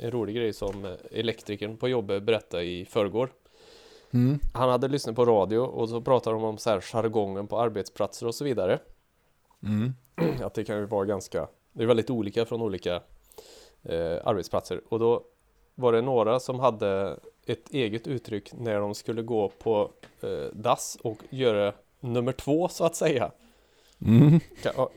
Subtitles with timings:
[0.00, 3.32] en rolig grej som elektrikern på jobbet berättade i förrgår.
[4.10, 4.38] Mm.
[4.52, 8.26] Han hade lyssnat på radio och så pratade de om så här jargongen på arbetsplatser
[8.26, 8.78] och så vidare.
[9.62, 9.92] Mm.
[10.42, 12.94] Att det kan ju vara ganska, det är väldigt olika från olika
[13.82, 14.80] eh, arbetsplatser.
[14.88, 15.24] Och då
[15.74, 19.90] var det några som hade ett eget uttryck när de skulle gå på
[20.20, 23.30] eh, dass och göra nummer två så att säga.
[24.06, 24.40] Mm.
[24.62, 24.88] Kan,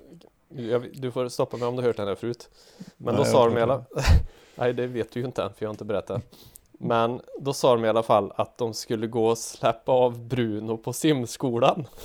[0.94, 2.50] du får stoppa mig om du hört den här förut.
[2.98, 3.86] Men Nej, då sa har de i alla
[4.56, 6.24] Nej det vet du ju inte än för jag har inte berättat.
[6.72, 10.78] Men då sa de i alla fall att de skulle gå och släppa av Bruno
[10.78, 11.88] på simskolan.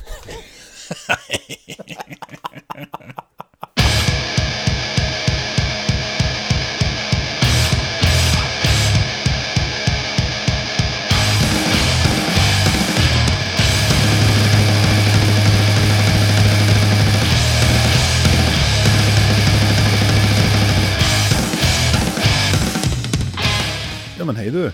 [24.53, 24.73] hej du.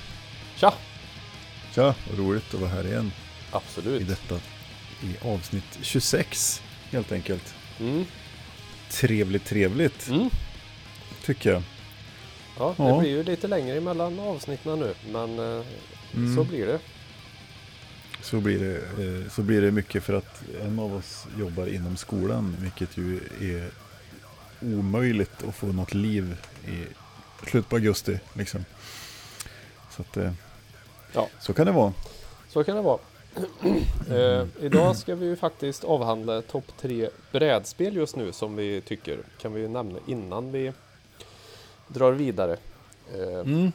[0.57, 0.75] Tja!
[1.75, 4.09] Tja, vad roligt att vara här igen i Absolut.
[4.09, 4.35] detta
[5.03, 7.55] i avsnitt 26 helt enkelt.
[7.81, 8.05] Mm.
[8.91, 10.31] Trevligt, trevligt Mm.
[11.25, 11.63] tycker jag.
[12.59, 13.01] Ja, det Ja.
[13.01, 15.65] blir ju lite längre emellan avsnitten nu, men eh,
[16.15, 16.37] Mm.
[16.37, 16.79] så blir det.
[18.23, 18.77] Så blir, det,
[19.25, 23.17] eh, så blir det mycket för att en av oss jobbar inom skolan, vilket ju
[23.41, 23.71] är
[24.61, 26.37] omöjligt att få något liv
[26.69, 26.85] i
[27.51, 28.19] slutet på augusti.
[28.35, 28.65] Liksom.
[29.97, 30.33] Så, att, eh,
[31.13, 31.29] Ja.
[31.41, 31.93] så kan det vara.
[32.49, 32.99] Så kan det vara.
[34.11, 39.19] eh, idag ska vi ju faktiskt avhandla topp tre brädspel just nu som vi tycker
[39.41, 40.73] kan vi ju nämna innan vi
[41.89, 42.57] drar vidare.
[43.15, 43.73] Eh, Mm.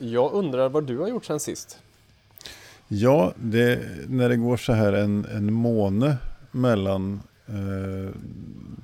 [0.00, 1.78] jag undrar vad du har gjort sen sist?
[2.88, 6.16] Ja, det, när det går så här en, en måne
[6.50, 7.22] mellan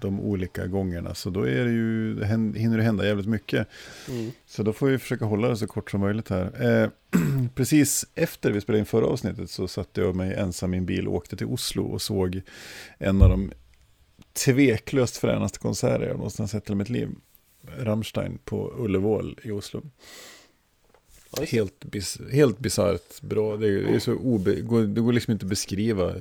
[0.00, 2.25] de olika gångerna så då är det ju,
[2.59, 3.69] hinner det hända jävligt mycket.
[4.09, 4.33] Mm.
[4.47, 6.83] Så då får vi försöka hålla det så kort som möjligt här.
[6.83, 6.91] Eh,
[7.55, 11.09] precis efter vi spelade in förra avsnittet så satte jag mig ensam i en bil
[11.09, 12.43] och åkte till Oslo och såg
[12.99, 13.53] en av de
[14.32, 17.09] tveklöst fränaste konserter jag någonsin sett i mitt liv.
[17.78, 19.83] Rammstein på Ullevål i Oslo.
[21.48, 23.56] Helt, bis, helt bisarrt bra.
[23.56, 24.54] Det är, så obe,
[24.87, 26.15] det går liksom inte att beskriva.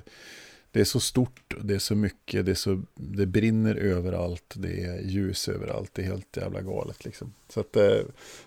[0.75, 4.83] Det är så stort, det är så mycket, det, är så, det brinner överallt, det
[4.83, 7.33] är ljus överallt, det är helt jävla galet liksom.
[7.49, 8.01] Så att, eh,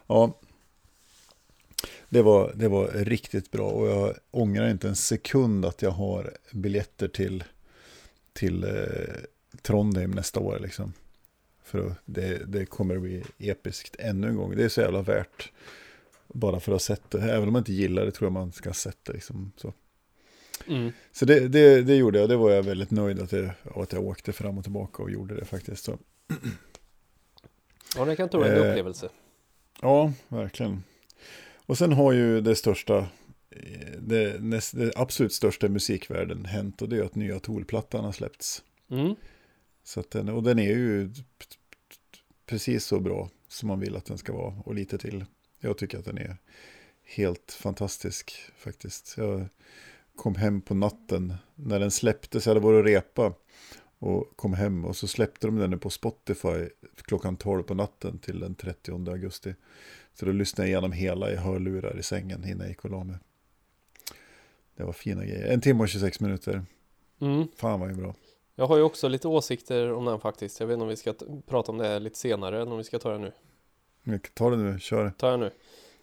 [0.07, 0.39] ja.
[2.09, 6.37] Det var, det var riktigt bra och jag ångrar inte en sekund att jag har
[6.53, 7.45] biljetter till,
[8.33, 9.15] till eh,
[9.63, 10.93] Trondheim nästa år liksom.
[11.65, 14.57] För det, det kommer att bli episkt ännu en gång.
[14.57, 15.53] Det är så jävla värt.
[16.27, 17.23] Bara för att ha sett det.
[17.23, 19.13] Även om man inte gillar det tror jag man ska ha sett det.
[19.13, 19.73] Liksom, så
[20.69, 20.93] Mm.
[21.13, 22.29] så det, det, det gjorde jag.
[22.29, 25.37] Det var jag väldigt nöjd att, det, att jag åkte fram och tillbaka och gjorde
[25.37, 25.85] det faktiskt.
[25.85, 25.99] Så.
[27.97, 29.09] Ja, det kan tro en Eh, upplevelse.
[29.83, 30.83] Ja, verkligen.
[31.67, 32.99] Och sen har ju det största,
[33.51, 38.05] eh, det, näst, det absolut största i musikvärlden hänt och det är att nya Tool-plattan
[38.05, 38.63] har släppts.
[38.91, 39.15] Mm.
[39.85, 41.11] Så den, och den är ju
[42.47, 45.25] precis så bra som man vill att den ska vara och lite till.
[45.61, 46.37] Jag tycker att den är
[47.05, 49.15] helt fantastisk faktiskt.
[49.17, 49.49] Jag
[50.19, 53.35] kom hem på natten när den släpptes, jag hade varit och repa
[53.99, 58.41] och kom hem och så släppte de den på Spotify klockan 12 på natten till
[58.41, 59.55] den 30 augusti.
[60.15, 63.05] Så då lyssnade jag igenom hela i hörlurar i sängen innan jag gick och la
[63.05, 63.17] mig.
[64.77, 65.53] Det var fina grejer.
[65.53, 66.65] En timme och 26 minuter.
[67.21, 67.49] Mm.
[67.57, 68.15] Fan vad bra.
[68.55, 70.61] Jag har ju också lite åsikter om den faktiskt.
[70.61, 71.15] Jag vet inte om vi ska
[71.47, 73.33] prata om det lite senare eller om vi ska ta det nu.
[74.35, 75.11] Ta det nu, kör.
[75.11, 75.51] tar jag nu.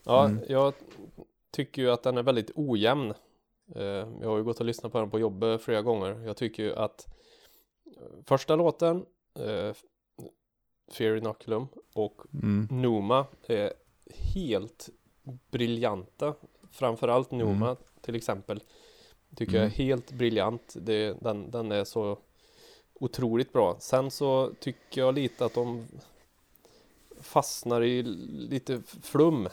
[0.03, 0.43] Ja, Mm.
[0.47, 0.73] jag
[1.51, 3.13] tycker ju att den är väldigt ojämn.
[3.75, 3.83] Eh,
[4.21, 6.21] Jag har ju gått och lyssnat på den på jobbet flera gånger.
[6.25, 7.07] Jag tycker ju att
[7.85, 9.05] eh, första låten,
[9.39, 9.73] eh,
[10.91, 12.67] Fear Inoculum och Mm.
[12.71, 13.73] Numa är
[14.33, 14.89] helt
[15.51, 16.33] briljanta.
[16.71, 17.75] Framförallt Numa Mm.
[18.01, 18.63] till exempel.
[19.35, 20.75] Tycker jag är helt briljant.
[20.81, 22.17] Det, den, den är så
[22.93, 23.77] otroligt bra.
[23.79, 25.87] Sen så tycker jag lite att de
[27.21, 28.03] fastnar i
[28.49, 29.50] lite flum.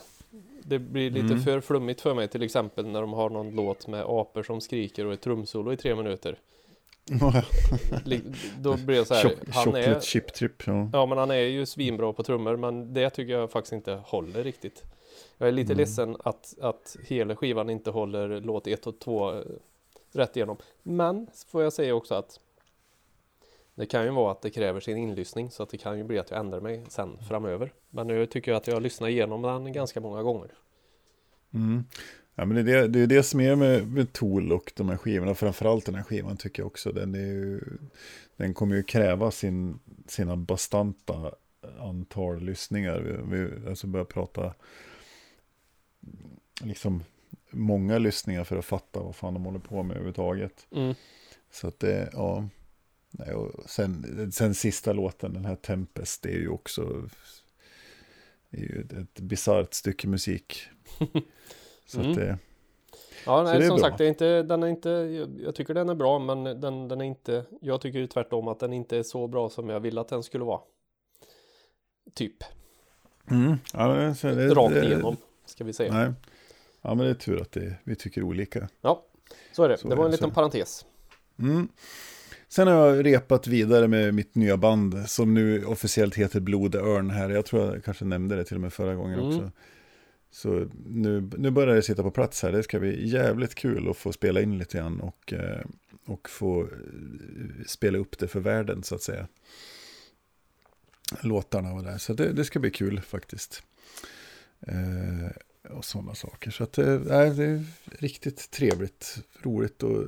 [0.63, 1.39] Det blir lite Mm.
[1.43, 5.05] för flummigt för mig till exempel när de har någon låt med apor som skriker
[5.05, 6.37] och ett trumsolo i tre minuter.
[8.59, 9.23] Då blir det så här.
[9.23, 10.67] Choc- Han Chocolate är, chip trip.
[10.67, 10.89] Ja.
[10.93, 14.43] ja men han är ju svinbra på trummor men det tycker jag faktiskt inte håller
[14.43, 14.83] riktigt.
[15.37, 15.77] Jag är lite Mm.
[15.77, 19.33] ledsen att, att hela skivan inte håller låt 1 och 2
[20.11, 20.57] rätt igenom.
[20.83, 22.39] Men får jag säga också att
[23.75, 26.19] det kan ju vara att det kräver sin inlyssning så att det kan ju bli
[26.19, 27.73] att jag ändrar mig sen framöver.
[27.89, 30.51] Men nu tycker jag att jag har lyssnat igenom den ganska många gånger.
[31.53, 31.83] Mm.
[32.35, 34.89] Ja, men det, är det, det är det som är med, med Tool och de
[34.89, 35.35] här skivorna.
[35.35, 36.91] Framförallt den här skivan tycker jag också.
[36.91, 37.61] Den, ju,
[38.37, 41.31] den kommer ju kräva sin, sina bastanta
[41.79, 42.99] antal lyssningar.
[42.99, 44.53] Vi, vi alltså börjar prata
[46.61, 47.03] liksom
[47.49, 50.67] många lyssningar för att fatta vad fan de håller på med överhuvudtaget.
[50.71, 50.95] Mm.
[51.51, 52.47] Så att det, ja.
[53.15, 57.09] Nej, och sen, sen sista låten, den här Tempest, det är ju också
[58.51, 60.61] är ju ett, bisarrt stycke musik.
[61.85, 62.11] Så Mm.
[62.11, 62.37] att det,
[63.25, 63.85] Ja, nej, det som bra.
[63.85, 64.89] sagt, det är inte, den är inte,
[65.43, 68.59] jag, tycker den är bra, men den, den är inte, jag tycker ju tvärtom att
[68.59, 70.61] den inte är så bra som jag ville att den skulle vara.
[72.13, 72.43] Typ,
[73.31, 75.93] mm, ja, men så det, rakt det- igenom, ska vi säga.
[75.93, 76.11] Nej.
[76.81, 78.69] Ja, men det är tur att det, vi tycker olika.
[78.81, 79.05] Ja,
[79.51, 79.77] så är det.
[79.77, 80.35] Så det var en liten så.
[80.35, 80.85] parentes.
[81.39, 81.67] Mm.
[82.55, 87.09] Sen har jag repat vidare med mitt nya band som nu officiellt heter Blod Örn
[87.09, 87.29] här.
[87.29, 89.27] Jag tror jag kanske nämnde det till och med förra gången Mm.
[89.27, 89.51] också.
[90.31, 92.51] Så nu, nu börjar det sitta på plats här.
[92.51, 95.61] Det ska bli jävligt kul att få spela in lite grann och, eh,
[96.05, 96.67] och få eh,
[97.67, 99.27] spela upp det för världen så att säga.
[101.21, 101.97] Låtarna och där.
[101.97, 103.63] Så det, det ska bli kul faktiskt.
[104.67, 106.51] Eh, och sådana saker.
[106.51, 107.63] Så att det, nej, det är
[107.99, 110.07] riktigt trevligt, roligt och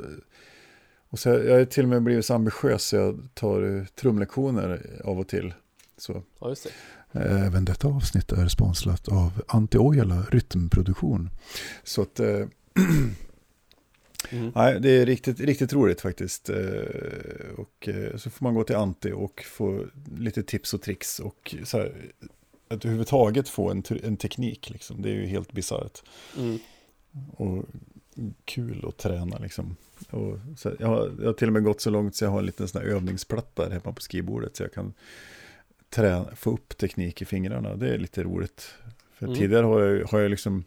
[1.09, 5.01] och så jag har till och med blivit så ambitiös så jag tar eh, trumlektioner
[5.03, 5.53] av och till.
[5.97, 6.23] Så.
[6.39, 7.19] Ja, just det.
[7.19, 11.29] Även detta avsnitt är sponsrat av Anti-Ojala Rytmproduktion.
[11.83, 12.45] Så att, eh,
[14.31, 14.51] Mm.
[14.55, 16.49] nej, det är riktigt, riktigt roligt faktiskt.
[16.49, 16.57] Eh,
[17.57, 19.85] och så får man gå till Anti och få
[20.17, 22.11] lite tips och tricks och så här,
[22.67, 25.01] att överhuvudtaget få en, en teknik liksom.
[25.01, 26.03] Det är ju helt bisarrt.
[26.37, 26.59] Mm.
[27.31, 27.65] och
[28.45, 29.75] kul att träna liksom.
[30.09, 32.39] Och så jag, har, jag har till och med gått så långt så jag har
[32.39, 34.93] en liten sån här övningsplatta där hemma på skrivbordet så jag kan
[35.89, 37.75] träna, få upp teknik i fingrarna.
[37.75, 38.73] Det är lite roligt.
[39.13, 39.37] För Mm.
[39.37, 40.63] tidigare har jag, har jag liksom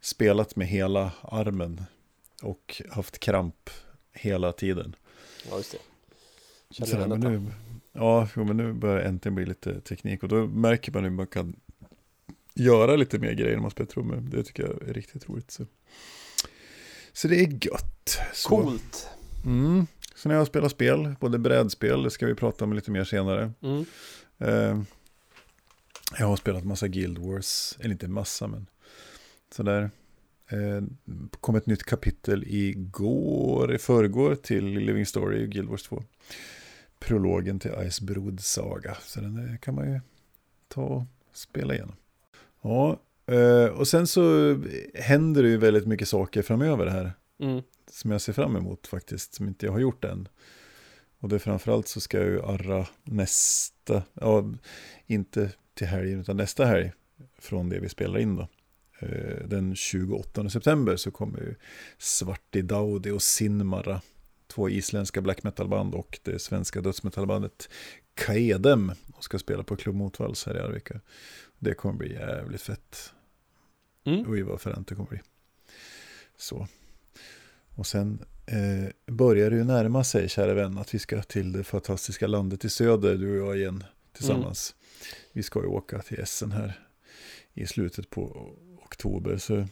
[0.00, 1.82] spelat med hela armen
[2.42, 3.70] och haft kramp
[4.12, 4.96] hela tiden.
[5.50, 5.78] Ja, just det.
[6.74, 7.50] Känner där, igen men nu,
[7.92, 11.26] ja, men nu börjar det äntligen bli lite teknik och då märker man hur man
[11.26, 11.56] kan
[12.54, 14.16] göra lite mer grejer när man spelar trummor.
[14.16, 15.50] Det tycker jag är riktigt roligt.
[15.50, 15.66] Så,
[17.12, 18.18] så det är gött.
[18.32, 18.48] Så.
[18.48, 19.08] Coolt.
[19.44, 19.86] Mm.
[20.14, 23.52] Sen har jag spelat spel, både brädspel, det ska vi prata om lite mer senare.
[23.62, 23.84] Mm.
[24.38, 24.82] Eh,
[26.18, 28.66] jag har spelat massa Guild Wars, eller inte massa men
[29.50, 29.90] sådär.
[30.48, 30.82] Eh,
[31.40, 36.02] kom ett nytt kapitel igår, i förrgår till Living Story Guild Wars 2.
[36.98, 40.00] Prologen till Icebrod Saga, så den eh, kan man ju
[40.68, 41.96] ta och spela igenom.
[42.62, 43.00] Ja,
[43.78, 44.56] och sen så
[44.94, 47.62] händer det ju väldigt mycket saker framöver här Mm.
[47.90, 50.28] som jag ser fram emot faktiskt, som inte jag har gjort än.
[51.18, 54.44] Och det är framförallt så ska jag ju arra nästa, ja,
[55.06, 56.92] inte till helgen utan nästa helg
[57.38, 58.48] från det vi spelar in då.
[59.00, 61.54] Eh, Den 28 september så kommer ju
[61.98, 64.00] Svarti Daudi och Sinmara,
[64.46, 67.68] två isländska black metal-band och det svenska dödsmetallbandet
[68.14, 71.00] Kaedem och ska spela på Klubb Motvalls här i Arvika.
[71.62, 73.12] Det kommer bli jävligt fett.
[74.04, 74.24] Mm.
[74.28, 75.20] Oj vad fränt det kommer bli.
[76.36, 76.68] Så.
[77.74, 81.64] Och sen eh, börjar det ju närma sig, kära vän, att vi ska till det
[81.64, 84.74] fantastiska landet i söder, du och jag igen, tillsammans.
[85.32, 86.80] Vi ska ju åka till Essen här
[87.52, 88.54] i slutet på
[88.84, 89.36] oktober.
[89.36, 89.66] Så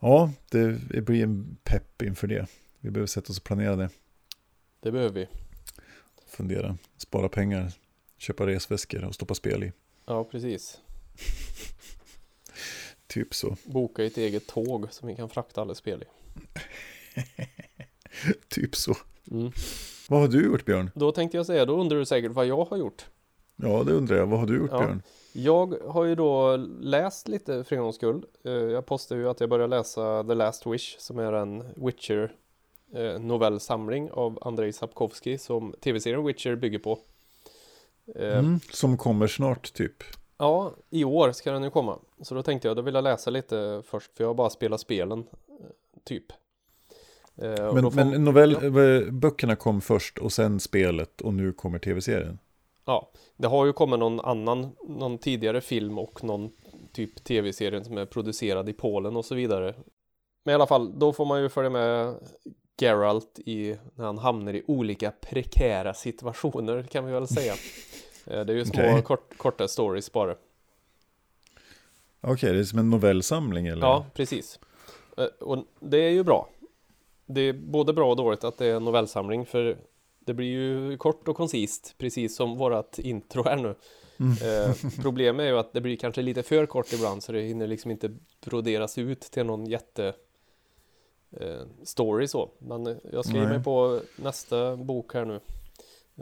[0.00, 2.46] ja, det, det blir en pepp inför det.
[2.80, 3.90] Vi behöver sätta oss och planera det.
[4.80, 5.28] Det behöver vi.
[6.26, 7.72] Fundera, spara pengar,
[8.18, 9.72] köpa resväskor och stoppa spel i.
[10.06, 10.80] Ja, precis.
[13.06, 13.56] Typ så.
[13.64, 16.06] Boka ett eget tåg som vi kan frakta alla spel i.
[18.48, 18.94] Typ så.
[19.30, 19.52] Mm.
[20.08, 20.90] Vad har du gjort Björn?
[20.94, 23.06] Då tänkte jag säga, då undrar du säkert vad jag har gjort.
[23.56, 24.26] Ja, det undrar jag.
[24.26, 24.78] Vad har du gjort Ja.
[24.78, 25.02] Björn?
[25.32, 28.24] Jag har ju då läst lite för en gångs skull.
[28.44, 32.32] Eh, Jag postade ju att jag började läsa The Last Wish som är en Witcher
[32.94, 36.98] eh, novellsamling av Andrei Sapkowski som tv-serien Witcher bygger på.
[38.16, 39.92] Eh, Mm, som kommer snart typ.
[40.38, 41.98] Ja, i år ska den ju komma.
[42.22, 44.80] Så då tänkte jag, då vill jag läsa lite först för jag har bara spelat
[44.80, 45.66] spelen, eh,
[46.04, 46.24] typ.
[47.36, 51.78] Eh, Men, får- men novell, eh, böckerna kom först och sen spelet och nu kommer
[51.78, 52.38] tv-serien.
[52.84, 56.50] Ja, det har ju kommit någon annan, någon tidigare film och någon
[56.92, 59.74] typ tv-serie som är producerad i Polen och så vidare.
[60.44, 62.14] Men i alla fall, då får man ju följa med
[62.80, 67.52] Geralt i, när han hamnar i olika prekära situationer kan vi väl säga.
[68.26, 69.02] Eh, Det är ju små Okej.
[69.02, 70.34] kort, korta stories bara.
[72.20, 73.86] Okej, det är som en novellsamling eller?
[73.86, 74.58] Ja, precis.
[75.16, 76.48] Eh, Och det är ju bra.
[77.26, 79.76] Det är både bra och dåligt att det är en novellsamling för
[80.18, 83.74] det blir ju kort och koncist, precis som vårat intro här nu.
[84.20, 84.32] Mm.
[84.70, 87.66] Eh, problemet är ju att det blir kanske lite för kort ibland så det hinner
[87.66, 88.10] liksom inte
[88.44, 90.14] broderas ut till någon jätte
[91.82, 92.50] story så.
[92.58, 95.40] Men eh, jag skriver mig på nästa bok här nu.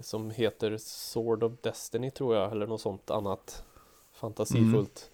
[0.00, 3.64] som heter Sword of Destiny tror jag, eller något sånt annat
[4.12, 5.10] fantasifullt.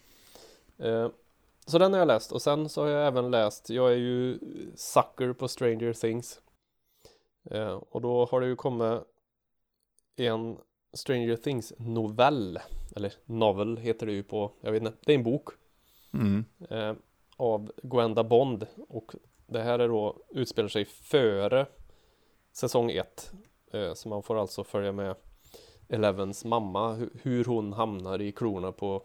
[0.79, 1.09] Eh,
[1.67, 4.39] så den har jag läst och sen så har jag även läst, jag är ju
[4.75, 6.41] sucker på Stranger Things.
[7.51, 9.03] Eh, och då har det ju kommit
[10.17, 10.57] en
[10.93, 12.59] Stranger Things novell,
[12.97, 15.49] eller novel heter det ju på, jag vet inte, det är en bok.
[16.13, 16.45] Mm.
[16.71, 16.95] Eh,
[17.37, 19.15] av Gwenda Bond och
[19.47, 21.67] det här är då utspelar sig före
[22.53, 23.33] säsong 1.
[23.73, 25.15] Eh, så man får alltså följa med
[25.89, 29.03] Elevens mamma, hu hur hon hamnar i klorna på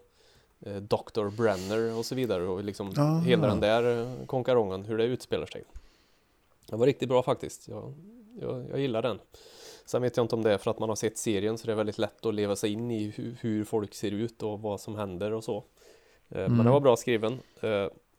[0.60, 1.30] eh, Dr.
[1.38, 3.20] Brenner och så vidare och liksom Aha.
[3.20, 5.64] hela den där eh, konkarongen, hur det utspelar sig.
[6.70, 7.68] Det var riktigt bra faktiskt.
[7.68, 7.94] Jag,
[8.42, 9.20] jag, jag gillar den.
[9.86, 11.72] Sen vet jag inte om det är för att man har sett serien så det
[11.72, 14.80] är väldigt lätt att leva sig in i hur, hur folk ser ut och vad
[14.82, 15.64] som händer och så.
[16.28, 16.66] Men Mm.
[16.66, 17.40] det var bra skriven.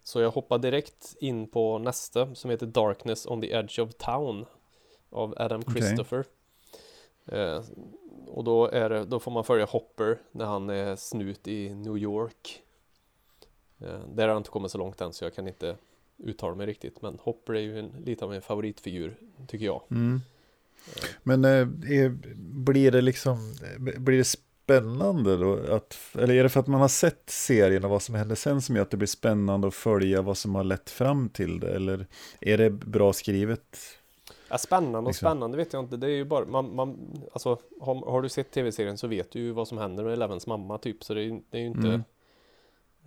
[0.03, 3.95] Eh, Så jag hoppar direkt in på nästa som heter Darkness on the Edge of
[3.95, 4.47] Town
[5.11, 5.63] av Adam.
[5.63, 6.25] Christopher.
[7.27, 7.63] Eh,
[8.27, 11.99] Och då, är det, då får man följa Hopper när han är snut i New
[11.99, 12.63] York.
[13.81, 15.77] Eh, Där har jag inte kommit så långt än så jag kan inte
[16.19, 17.03] uttala mig riktigt.
[17.03, 19.17] Men Hopper är ju en, lite av en favoritfigur
[19.49, 19.83] tycker jag.
[19.91, 20.21] Mm.
[21.23, 21.51] Men eh,
[22.01, 22.09] är,
[22.65, 24.25] blir det liksom, eh, blir det
[24.81, 25.75] spännande då?
[25.75, 28.63] Att, eller är det för att man har sett serien och vad som händer sen
[28.63, 31.75] som gör att det blir spännande att följa vad som har lett fram till det?
[31.75, 32.07] Eller
[32.41, 33.77] är det bra skrivet?
[34.49, 35.27] Ja, spännande och Liksom.
[35.27, 35.97] spännande vet jag inte.
[35.97, 36.99] Det är ju bara, man, man,
[37.33, 40.47] alltså, har, har du sett tv-serien så vet du ju vad som händer med Elevens
[40.47, 41.05] mamma typ.
[41.05, 41.89] Så det det är ju inte...
[41.89, 42.03] Mm.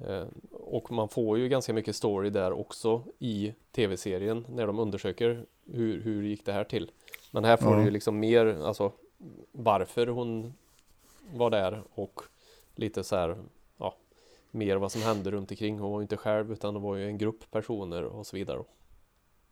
[0.08, 5.46] Eh, och man får ju ganska mycket story där också i tv-serien när de undersöker
[5.72, 6.92] hur, hur gick det här till.
[7.32, 7.78] Men här får Ja.
[7.78, 8.92] du ju liksom mer, alltså
[9.52, 10.54] varför hon
[11.34, 12.22] var där och
[12.76, 13.38] lite så här,
[13.78, 13.96] ja,
[14.52, 15.80] mer vad som hände runt omkring.
[15.80, 18.64] Hon var ju inte själv utan det var ju en grupp personer och så vidare.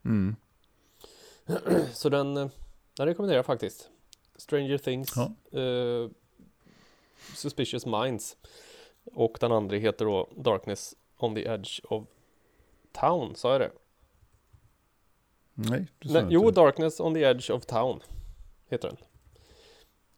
[0.06, 0.36] Mm.
[1.94, 2.50] Så den, eh,
[2.98, 3.90] den rekommenderar jag faktiskt.
[4.36, 5.60] Stranger Things, Ja.
[5.60, 6.10] eh,
[7.36, 8.38] Suspicious Minds
[9.06, 12.04] och den andra heter då Darkness on the Edge of
[12.92, 13.72] Town, sa jag det?
[15.54, 16.62] Nej, det sa Nej, jag jo, inte.
[16.62, 18.00] Darkness on the Edge of Town
[18.70, 18.98] heter den.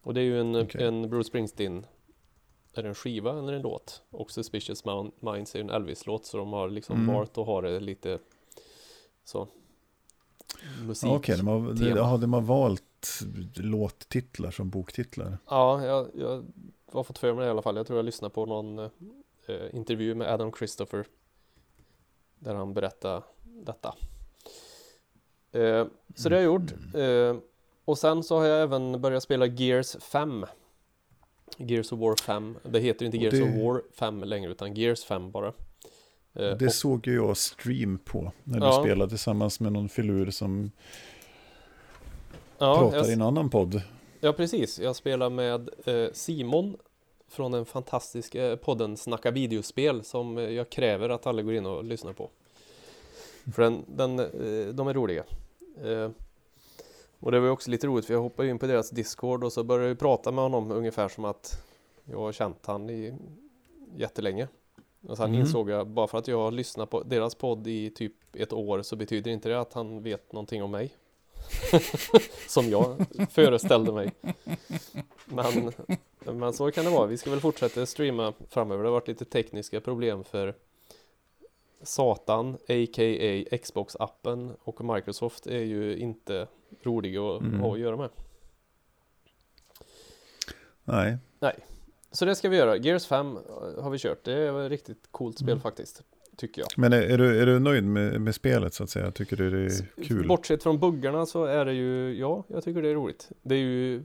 [0.06, 0.84] Och det är ju en, Okej.
[0.84, 1.86] en Bruce Springsteen
[2.74, 4.02] Är det en skiva eller en låt?
[4.10, 4.84] Och Suspicious
[5.20, 7.14] Minds är ju en Elvis-låt så de har liksom Mm.
[7.14, 8.18] valt att ha det lite
[9.24, 9.48] så
[10.86, 11.10] musik.
[11.10, 13.20] Okej, de, har, de, har valt
[13.56, 15.38] låttitlar som boktitlar.
[15.48, 16.44] Ja, jag, jag
[16.92, 17.76] har fått för mig det i alla fall.
[17.76, 18.88] Jag tror jag lyssnade på någon eh,
[19.72, 21.06] intervju med Adam Christopher.
[22.38, 23.94] Där han berättade detta.
[25.52, 26.72] Eh, så det har jag gjort.
[26.94, 27.36] Eh,
[27.86, 30.46] och sen så har jag även börjat spela Gears 5.
[31.56, 32.56] Gears of War 5.
[32.62, 35.46] Det heter inte Gears det- of War 5 längre utan Gears 5 bara.
[35.48, 35.52] Eh,
[36.58, 38.82] Det och- såg ju jag stream på när du Ja.
[38.82, 40.70] spelade tillsammans med någon filur som
[42.58, 43.82] ja, pratar jag, i en annan podd.
[44.20, 44.78] Ja, precis.
[44.78, 46.76] Jag spelar med eh, Simon
[47.28, 51.84] från den fantastiska podden Snacka videospel som eh, jag kräver att alla går in och
[51.84, 52.30] lyssnar på.
[53.54, 55.24] För den, den, eh, de är roliga.
[57.26, 59.52] Och det var ju också lite roligt för jag hoppade in på deras Discord och
[59.52, 61.64] så började jag prata med honom ungefär som att
[62.04, 63.14] jag har känt han i
[63.96, 64.48] jättelänge.
[65.08, 65.40] Och sen Mm.
[65.40, 68.82] insåg jag, bara för att jag har lyssnat på deras podd i typ ett år
[68.82, 70.94] så betyder inte det att han vet någonting om mig.
[72.48, 74.12] som jag föreställde mig.
[75.24, 75.72] Men,
[76.24, 77.06] men så kan det vara.
[77.06, 78.82] Vi ska väl fortsätta streama framöver.
[78.82, 80.54] Det har varit lite tekniska problem för
[81.82, 83.56] Satan, a.k.a.
[83.56, 86.46] Xbox-appen och Microsoft är ju inte
[86.86, 87.60] roliga att Mm.
[87.60, 88.10] ha att göra med.
[90.84, 91.16] Nej,
[92.10, 92.76] Så det ska vi göra.
[92.76, 93.38] Gears 5
[93.78, 94.24] har vi kört.
[94.24, 95.60] Det är ett riktigt coolt spel Mm.
[95.60, 96.02] faktiskt.
[96.36, 96.68] Tycker jag.
[96.76, 99.10] men är, är, du, är du nöjd med, med spelet så att säga?
[99.10, 100.28] Tycker du det är kul?
[100.28, 103.28] Bortsett från buggarna så är det ju, ja, jag tycker det är roligt.
[103.42, 104.02] Det är ju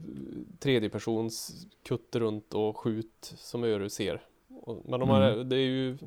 [0.58, 4.22] tredjepersons kutt runt och skjut som Öru ser.
[4.84, 5.48] Men de har, Mm.
[5.48, 5.98] det är ju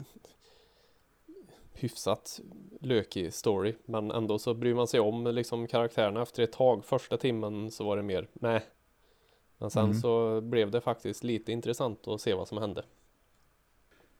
[1.75, 2.39] hyfsat
[2.81, 3.75] lökig story.
[3.85, 6.85] Men ändå så bryr man sig om liksom karaktärerna efter ett tag.
[6.85, 8.61] Första timmen så var det mer nej.
[9.57, 9.97] Men sen Mm.
[9.97, 12.85] så blev det faktiskt lite intressant att se vad som hände.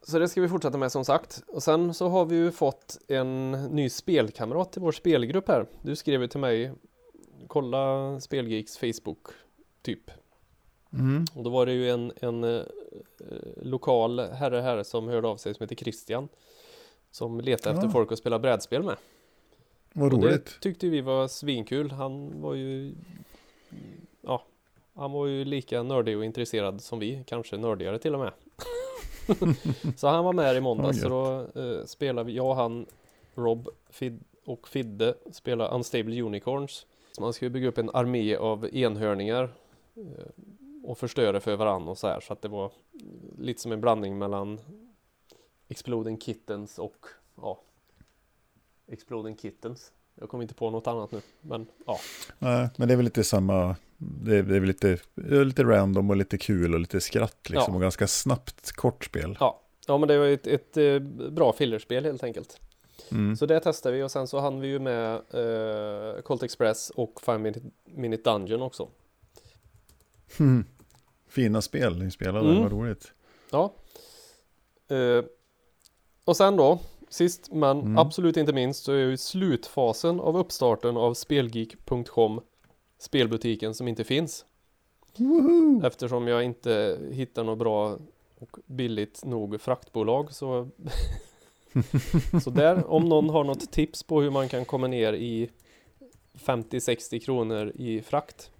[0.01, 1.43] Så det ska vi fortsätta med som sagt.
[1.47, 5.65] Och sen så har vi ju fått en ny spelkamrat till vår spelgrupp här.
[5.81, 6.71] Du skrev ju till mig,
[7.47, 9.27] kolla Spelgeeks Facebook,
[9.81, 10.11] typ.
[10.93, 11.25] Mm.
[11.35, 12.61] Och då var det ju en, en eh,
[13.61, 16.27] lokal herre här som hörde av sig som heter Christian.
[17.15, 17.91] Som letade efter Ja.
[17.91, 18.95] folk att spela brädspel med.
[19.93, 20.45] Vad Och roligt.
[20.45, 21.91] Det tyckte vi var svinkul.
[21.91, 22.95] Han var ju
[24.21, 24.43] Ja
[24.93, 28.31] Han var ju lika nördig och intresserad som vi, kanske nördigare till och med.
[29.97, 32.85] så han var med i måndags, så då eh, spelade vi, jag, han,
[33.35, 36.85] Rob Fid och Fidde spelade Unstable Unicorns.
[37.11, 39.49] Så man ska ju bygga upp en armé av enhörningar
[39.95, 40.03] eh,
[40.83, 42.71] och förstörde för varandra och så här så att det var
[43.39, 44.59] lite som en blandning mellan
[45.75, 47.05] Exploding Kittens och
[47.41, 47.61] ja
[48.87, 51.99] Exploding Kittens jag kommer inte på något annat nu, men ja.
[52.39, 54.97] Nej, men det är väl lite samma, det är, det är väl lite,
[55.45, 57.75] lite random och lite kul och lite skratt liksom Ja.
[57.75, 59.37] och ganska snabbt kort spel.
[59.39, 60.99] Ja, ja men det var ett, ett eh,
[61.31, 62.59] bra fillerspel helt enkelt.
[63.11, 63.35] Mm.
[63.35, 67.21] Så det testade vi och sen så hann vi ju med eh, Colt Express och
[67.21, 68.89] Five Minute, Minute Dungeon också.
[70.39, 70.65] Mm.
[71.27, 72.61] Fina spel ni spelade, Mm.
[72.63, 73.13] vad roligt.
[73.51, 73.73] Ja.
[74.87, 75.23] Eh,
[76.25, 76.79] och sen då,
[77.09, 77.97] sist men Mm.
[77.97, 82.41] absolut inte minst så är ju slutfasen av uppstarten av Spelgeek.com
[82.97, 84.45] Spelbutiken som inte finns.
[85.17, 85.85] Woho!
[85.85, 87.97] Eftersom jag inte hittar något bra
[88.39, 90.67] och billigt nog fraktbolag så
[92.43, 95.49] Så där, om någon har något tips på hur man kan komma ner i
[96.45, 98.51] 50-60 kronor i frakt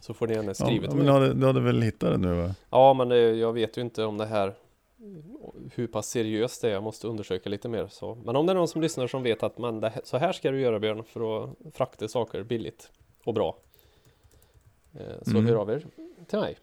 [0.00, 2.10] Så får ni gärna Ja, skriva till men mig du hade, du hade väl hittat
[2.10, 2.54] det nu va?
[2.70, 4.54] Ja men det, jag vet ju inte om det här
[5.74, 8.54] Hur pass seriöst det är, jag måste undersöka lite mer så Men om det är
[8.54, 11.44] någon som lyssnar som vet att man, här- så här ska du göra Björn för
[11.44, 12.90] att frakta saker billigt
[13.24, 13.56] och bra
[14.94, 15.46] eh, Så Mm.
[15.46, 15.86] hör av er
[16.26, 16.58] till mig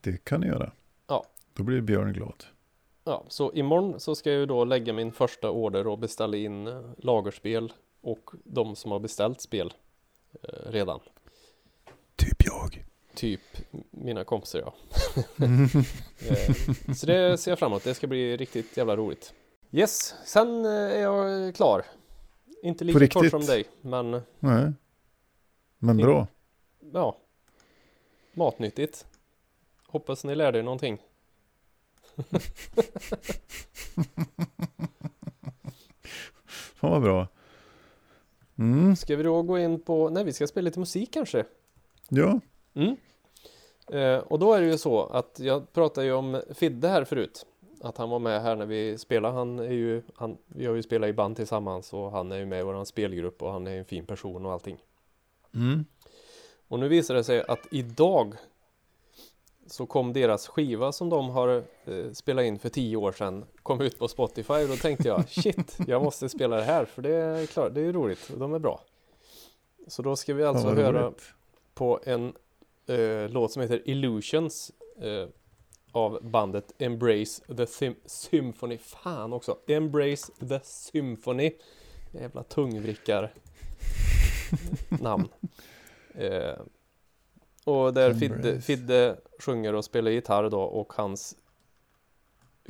[0.00, 0.72] Det kan ni göra.
[1.06, 1.24] Ja.
[1.54, 2.44] Då blir Björn glad.
[3.04, 6.82] Ja, så imorgon så ska jag då lägga min första order och beställa in eh,
[6.98, 9.72] lagerspel och de som har beställt spel
[10.42, 11.00] eh, redan.
[12.16, 12.84] Typ jag.
[13.16, 13.40] Typ
[13.90, 14.74] mina kompisar ja.
[16.28, 16.50] eh,
[16.94, 17.84] så det ser jag fram emot.
[17.84, 19.34] Det ska bli riktigt jävla roligt.
[19.70, 21.84] Yes, sen eh, är jag klar.
[22.62, 24.72] Inte lika kort som dig, men Nej.
[25.78, 26.26] Men bra.
[26.92, 27.16] ja.
[28.32, 29.06] Matnyttigt.
[29.86, 30.98] Hoppas ni lärde er någonting.
[36.74, 37.28] Fan vad bra.
[38.58, 38.96] Mm.
[38.96, 41.44] Ska vi då gå in på, nej vi ska spela lite musik kanske?
[42.08, 42.40] Ja.
[42.76, 42.96] Mm.
[43.92, 47.46] Eh, och då är det ju så att jag pratade ju om Fidde här förut.
[47.80, 49.34] Att han var med här när vi spelade.
[49.34, 52.46] Han är ju, han, vi har ju spelat i band tillsammans och han är ju
[52.46, 54.76] med i våran spelgrupp och han är en fin person och allting.
[55.54, 55.84] Mm.
[56.68, 58.34] Och nu visar det sig att idag
[59.66, 63.80] så kom deras skiva som de har eh, spelat in för tio år sedan kom
[63.80, 67.14] ut på Spotify och då tänkte jag shit, jag måste spela det här för det
[67.14, 68.80] är klart, det är ju roligt och de är bra.
[69.86, 71.12] Så då ska vi alltså höra
[71.74, 72.32] på en
[72.86, 75.28] eh, låt som heter Illusions eh,
[75.92, 78.78] av bandet Embrace the Sym- Symphony.
[78.78, 79.58] Fan också!
[79.66, 81.52] Embrace the Symphony.
[82.12, 83.34] Jävla tungvrickar
[85.00, 85.28] namn.
[86.14, 86.54] Eh,
[87.64, 88.60] och där Fidde.
[88.60, 91.36] Fidde sjunger och spelar gitarr då och hans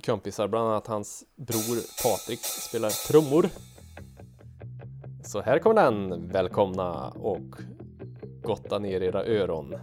[0.04, 3.48] kompisar, bland annat hans bror Patrik spelar trummor.
[5.24, 6.28] Så här kommer den.
[6.28, 7.54] Välkomna och
[8.42, 9.74] gotta ner era öron.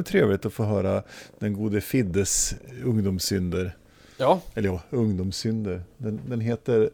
[0.00, 1.02] Ju trevligt att få höra
[1.38, 3.76] den gode Fiddes ungdomssynder.
[4.16, 5.82] Ja, Eller ja, ungdomssynder.
[5.96, 6.90] Den, den heter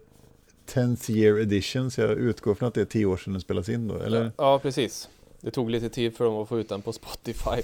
[0.69, 3.69] 10th year edition, så jag utgår från att det är tio år sedan den spelas
[3.69, 4.33] in då, eller?
[4.37, 5.09] ja precis.
[5.41, 7.61] Det tog lite tid för dem att få ut den på Spotify.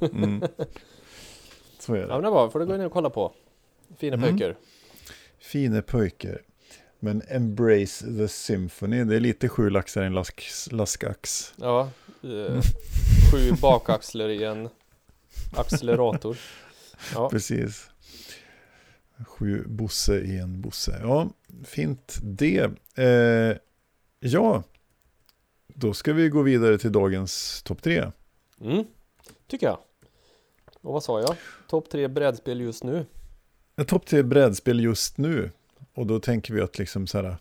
[0.00, 0.42] Mm.
[1.78, 2.12] Så är Ja det.
[2.12, 3.32] men det var får du gå in och kolla på.
[3.96, 4.30] Fina Mm.
[4.30, 4.56] pojkar.
[5.38, 6.40] Fine pojkar.
[7.04, 11.52] Men Embrace the Symphony, det är lite sju laxar i en lask, laskax.
[11.56, 11.90] Ja,
[12.22, 12.62] eh,
[13.32, 14.68] sju bakaxlar i en
[15.56, 16.36] accelerator.
[17.14, 17.90] Ja, Precis.
[19.26, 21.00] Sju bosse i en bosse.
[21.02, 21.28] Ja,
[21.64, 22.70] fint det.
[22.94, 23.56] Eh,
[24.20, 24.62] ja,
[25.66, 28.10] då ska vi gå vidare till dagens topp tre.
[28.60, 28.84] mm,
[29.46, 29.78] tycker jag.
[30.80, 31.36] Och vad sa jag?
[31.68, 33.06] Topp tre brädspel just nu.
[33.86, 35.50] Topp tre brädspel just nu.
[35.94, 37.36] Och då tänker vi att liksom så här,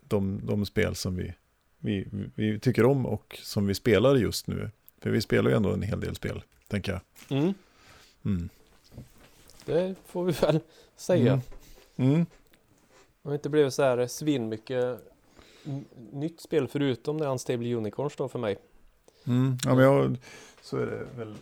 [0.00, 1.34] de, de spel som vi,
[1.78, 4.70] vi, vi tycker om och som vi spelar just nu.
[5.00, 7.00] För vi spelar ju ändå en hel del spel, tänker jag.
[7.38, 7.54] Mm,
[8.24, 8.48] Mm.
[9.64, 10.60] det får vi väl
[10.96, 11.40] säga.
[11.96, 12.10] Mm.
[12.14, 12.26] Mm.
[13.22, 14.98] Det inte blivit så här svinmycket
[15.64, 18.56] n- nytt spel förutom det Unstable Unicorns då för mig.
[19.26, 19.58] Mm.
[19.64, 20.16] Ja, men jag,
[20.62, 21.34] så är det väl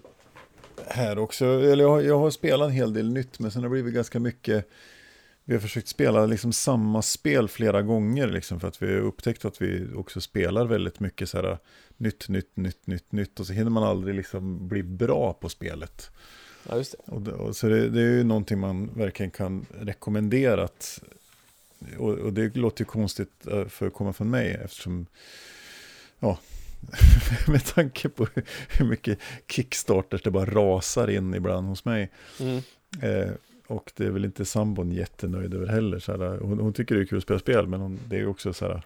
[0.87, 1.45] här också.
[1.47, 3.95] Eller jag, har- jag har spelat en hel del nytt, men sen har det blivit
[3.95, 4.69] ganska mycket.
[5.45, 9.45] Vi har försökt spela liksom samma spel flera gånger, liksom, för att vi har upptäckt
[9.45, 11.59] att vi också spelar väldigt mycket så här,
[11.97, 13.41] nytt, nytt, nytt, nytt, nytt.
[13.41, 16.11] Och så hinner man aldrig liksom bli bra på spelet.
[16.69, 17.13] Ja just det.
[17.13, 20.65] Och, och så det, det är ju någonting man verkligen kan rekommendera.
[20.65, 21.03] Att,
[21.99, 25.07] och, och det låter ju konstigt eh, för att komma från mig eftersom,
[26.19, 26.39] ja,
[27.49, 28.45] med tanke på hur-
[28.79, 32.11] hur mycket kickstarters det bara rasar in ibland hos mig.
[32.41, 32.63] Mm.
[33.01, 33.31] Eh,
[33.67, 35.99] och det är väl inte sambon jättenöjd över heller.
[35.99, 38.27] Så här, hon, hon tycker det är kul att spela spel, men hon, det är
[38.27, 38.83] också så här,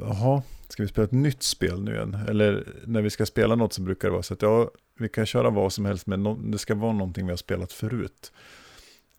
[0.00, 2.18] jaha, ska vi spela ett nytt spel nu igen?
[2.28, 5.26] Eller när vi ska spela något så brukar det vara så att ja, vi kan
[5.26, 8.32] köra vad som helst, men no, det ska vara någonting vi har spelat förut.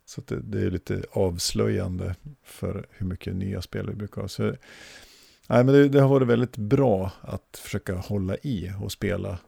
[0.06, 4.28] Så att det, det är lite avslöjande för hur mycket nya spel vi brukar ha.
[4.28, 9.38] Så, nej, men det, det har varit väldigt bra att försöka hålla i och spela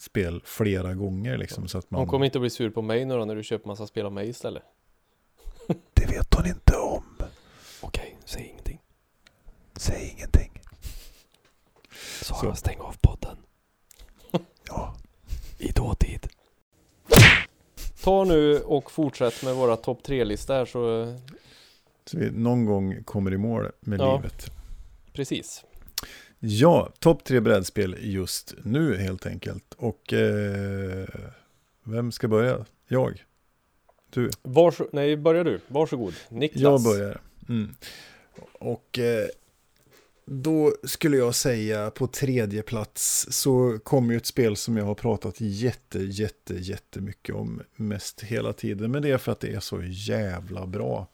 [0.00, 1.38] spel flera gånger.
[1.38, 1.98] Liksom, så att man...
[2.00, 4.06] Hon kommer inte att bli sur på mig nu då när du köper massa spel
[4.06, 4.62] av mig istället.
[5.94, 7.04] Det vet hon inte om.
[7.80, 8.80] Okej, säg ingenting.
[9.76, 10.60] Säg ingenting.
[12.22, 12.54] Sara, Så.
[12.54, 13.36] stäng av podden.
[14.68, 14.94] Ja.
[15.58, 16.26] I dåtid.
[18.02, 21.14] Ta nu och fortsätt med våra topp tre-lista här så
[22.04, 24.16] Så vi någon gång kommer i mål med Ja.
[24.16, 24.50] livet.
[25.12, 25.64] precis.
[26.42, 29.74] Ja, topp tre brädspel just nu helt enkelt.
[29.76, 31.08] Och eh,
[31.84, 32.64] vem ska börja?
[32.88, 33.24] Jag?
[34.10, 34.30] Du?
[34.42, 35.60] Varså Nej, börjar du.
[35.68, 36.14] Varsågod.
[36.28, 36.62] Niklas.
[36.62, 37.20] Jag börjar.
[37.48, 37.74] Mm.
[38.52, 39.26] Och eh,
[40.24, 44.94] då skulle jag säga på tredje plats så kommer ju ett spel som jag har
[44.94, 48.90] pratat jätte, jätte, jättemycket om mest hela tiden.
[48.90, 51.06] Men det är för att det är så jävla bra.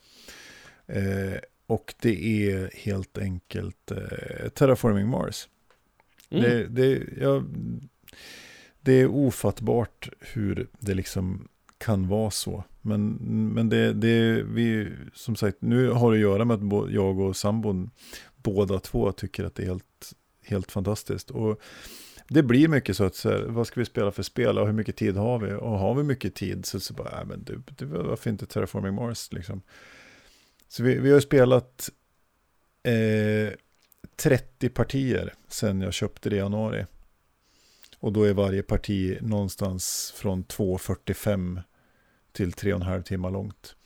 [0.86, 5.48] Eh, och det är helt enkelt eh, Terraforming Mars.
[6.30, 6.42] Mm.
[6.42, 7.42] Det, det, ja,
[8.80, 11.48] det är ofattbart hur det liksom
[11.78, 12.64] kan vara så.
[12.82, 13.12] Men,
[13.54, 17.36] men det, det vi, som sagt, nu har det att göra med att jag och
[17.36, 17.90] sambon
[18.36, 20.12] båda två tycker att det är helt,
[20.44, 21.30] helt fantastiskt.
[21.30, 21.60] Och
[22.28, 24.72] det blir mycket så att, så här, vad ska vi spela för spel och hur
[24.72, 25.52] mycket tid har vi?
[25.52, 28.94] Och har vi mycket tid så, så bara, äh, men du, du, varför inte Terraforming
[28.94, 29.62] Mars liksom?
[30.68, 31.90] Så vi, vi har spelat
[32.82, 33.54] eh,
[34.16, 36.86] 30 partier sen jag köpte det i januari.
[37.98, 41.62] Och då är varje parti någonstans från 2.45
[42.32, 43.76] till 3,5 timmar långt.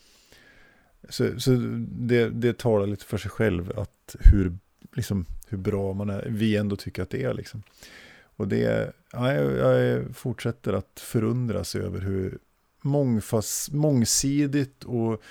[1.08, 1.50] Så, så
[1.88, 4.58] det, det talar lite för sig själv att hur,
[4.96, 7.34] liksom, hur bra man är, vi ändå tycker att det är.
[7.34, 7.62] Liksom.
[8.36, 12.38] Och det, ja, jag, jag fortsätter att förundras över hur
[12.82, 15.22] mångfas, mångsidigt och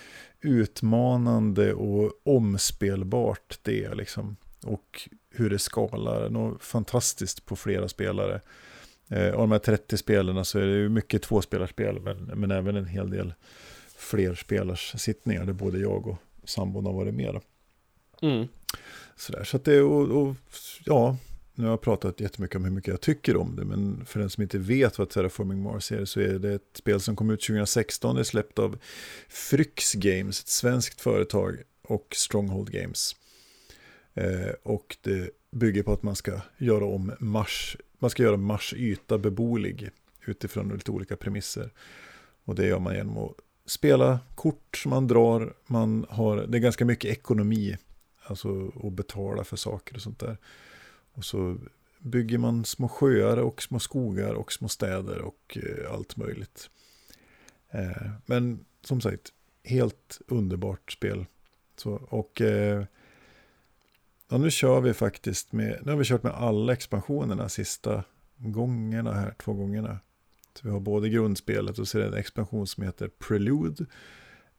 [0.41, 3.95] utmanande och omspelbart det är.
[3.95, 4.35] Liksom.
[4.63, 8.41] Och hur det skalar något fantastiskt på flera spelare.
[9.09, 12.75] Eh, av de här 30 spelarna så är det ju mycket tvåspelarspel, men, men även
[12.75, 13.33] en hel del
[13.97, 17.41] flerspelarsittningar där både jag och sambon har varit med.
[18.21, 18.47] Mm.
[19.15, 20.35] Sådär, så att det, och, och
[20.85, 21.17] ja,
[21.59, 24.29] nu har jag pratat jättemycket om hur mycket jag tycker om det, men för den
[24.29, 27.41] som inte vet vad Terraforming Mars är så är det ett spel som kom ut
[27.41, 28.77] 2016, det är släppt av
[29.27, 33.15] Fryx Games, ett svenskt företag, och Stronghold Games.
[34.13, 38.73] Eh, och det bygger på att man ska göra om Mars, man ska göra Mars
[38.77, 39.89] yta beboelig
[40.25, 41.73] utifrån lite olika premisser.
[42.45, 43.33] Och det gör man genom att
[43.65, 47.77] spela kort som man drar, man har, det är ganska mycket ekonomi,
[48.23, 50.37] alltså att betala för saker och sånt där.
[51.19, 51.57] Och så
[51.99, 56.69] bygger man små sjöar och små skogar och små städer och eh, allt möjligt.
[57.69, 61.25] Eh, men som sagt, helt underbart spel.
[61.77, 62.85] Så, och eh,
[64.29, 68.03] ja, nu kör vi faktiskt med, nu har vi kört med alla expansionerna sista
[68.37, 69.99] gångerna här, två gångerna.
[70.53, 73.85] Så vi har både grundspelet och så är det en expansion som heter Prelude,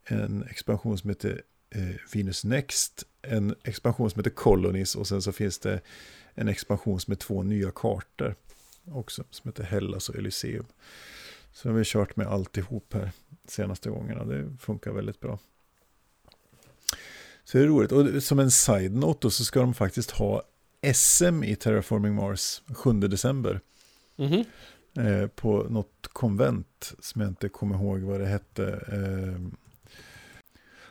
[0.04, 5.32] en expansion som heter eh, Venus Next, en expansion som heter Colonies och sen så
[5.32, 5.80] finns det
[6.40, 8.34] en expansion som är två nya kartor
[8.92, 10.66] också, som heter Hellas och Elyseum.
[11.52, 13.10] Så har vi kört med alltihop här
[13.48, 15.38] senaste gångerna, det funkar väldigt bra.
[17.44, 20.42] Så det är roligt, och som en side-note så ska de faktiskt ha
[20.94, 23.60] SM i Terraforming Mars 7 december.
[24.16, 24.44] Mhm.
[24.96, 28.64] Eh, på något konvent som jag inte kommer ihåg vad det hette.
[28.92, 29.40] Eh,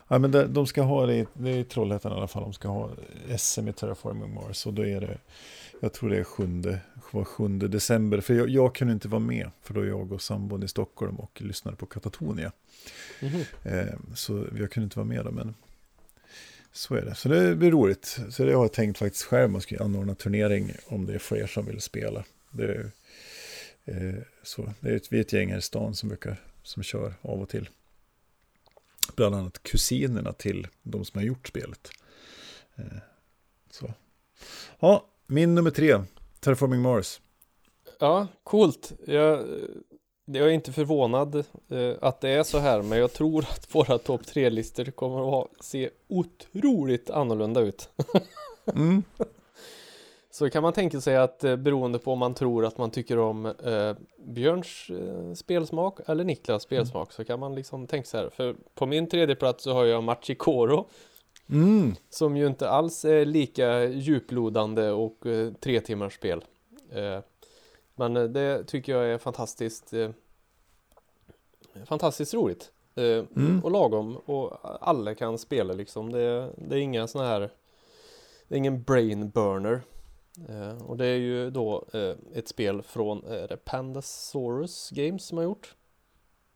[0.09, 2.43] ja, men det, de ska ha det, i- det är i Trollhättan i alla fall,
[2.43, 2.89] de ska ha
[3.37, 4.65] SM i Terraforming Mars.
[4.65, 5.17] Och då är det,
[5.79, 6.63] jag tror det är 7,
[7.11, 8.21] var 7 december.
[8.21, 11.15] För jag, jag kunde inte vara med, för då är jag och sambon i Stockholm
[11.15, 12.51] och lyssnade på Katatonia.
[13.21, 13.41] Mhm.
[13.63, 15.55] Eh, så jag kunde inte vara med då, men
[16.71, 17.15] så är det.
[17.15, 18.19] Så det blir roligt.
[18.29, 21.47] Så det har jag tänkt faktiskt själv, man ska anordna turnering om det är fler
[21.47, 22.23] som vill spela.
[22.51, 22.91] Det är,
[23.85, 24.73] eh, så.
[24.79, 27.41] Det är ett, vi är ett gäng här i stan som brukar, som kör av
[27.41, 27.69] och till.
[29.15, 31.89] Bland annat kusinerna till de som har gjort spelet.
[32.75, 32.85] Eh,
[33.71, 33.93] så.
[34.79, 36.01] Ja, min nummer tre,
[36.39, 37.21] Terraforming Mars.
[37.99, 38.91] Ja, coolt.
[39.05, 39.45] Jag,
[40.25, 41.35] jag är inte förvånad
[41.69, 45.47] eh, att det är så här, men jag tror att våra topp tre-listor kommer att
[45.59, 47.89] se otroligt annorlunda ut.
[48.75, 49.03] Mm.
[50.31, 53.17] Så kan man tänka sig att eh, beroende på om man tror att man tycker
[53.19, 53.93] om eh,
[54.25, 58.29] Björns eh, spelsmak eller Niklas spelsmak så kan man liksom tänka så här.
[58.29, 60.85] För på min tredje plats så har jag Machikoro
[61.51, 61.95] Mm.
[62.09, 66.45] som ju inte alls är lika djuplodande och eh, tre timmars spel.
[66.91, 67.19] Eh,
[67.95, 70.09] men eh, det tycker jag är fantastiskt eh,
[71.85, 72.71] fantastiskt roligt.
[72.95, 73.61] Mm.
[73.63, 76.11] Och lagom och alla kan spela liksom.
[76.11, 77.49] Det, det är inga såna här
[78.47, 79.81] Det är ingen brain burner.
[80.47, 85.45] Eh, och det är ju då eh, ett spel från eh, Pandasaurus Games som har
[85.45, 85.75] gjort.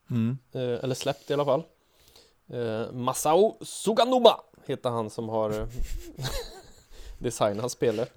[0.09, 0.37] Mm.
[0.51, 1.63] Eh, eller släppt i alla fall.
[2.47, 5.67] Eh, Masao Suganuma heter han som har
[7.19, 8.13] designat spelet.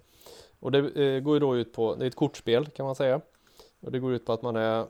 [0.61, 3.21] Och det går ju då ut på, det är ett kortspel kan man säga.
[3.81, 4.87] Och det går ut på att man är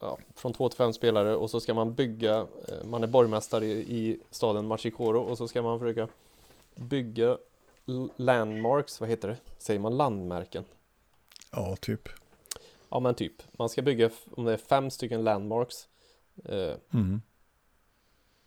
[0.00, 2.46] ja, från två till fem spelare och så ska man bygga,
[2.84, 6.08] man är borgmästare i, i staden Machikoro och så ska man försöka
[6.74, 7.38] bygga
[8.16, 9.36] landmarks, vad heter det?
[9.58, 10.64] Säger man landmärken?
[11.52, 12.08] Ja, typ.
[12.88, 15.88] Ja men typ, man ska bygga, om det är fem stycken landmarks
[16.44, 17.20] eh, Mm.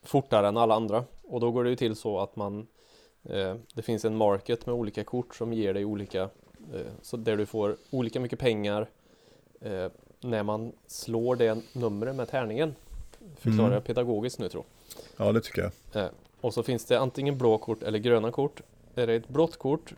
[0.04, 1.04] fortare än alla andra.
[1.24, 2.68] Och då går det ju till så att man
[3.24, 6.22] eh, Det finns en market med olika kort som ger dig olika
[6.74, 8.90] eh, Så där du får olika mycket pengar
[9.62, 9.88] eh,
[10.22, 12.76] När man slår det numret med tärningen
[13.38, 13.74] Förklarar Mm.
[13.74, 14.64] jag pedagogiskt nu tror
[15.18, 15.72] Ja, det tycker jag.
[15.92, 18.62] jag eh, Och så finns det antingen blå kort eller gröna kort
[19.00, 19.94] Är det ett blått kort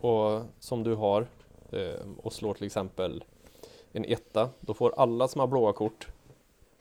[0.00, 1.26] och, Som du har
[1.72, 3.24] eh, Och slår till exempel
[3.92, 6.08] En etta Då får alla som har blåa kort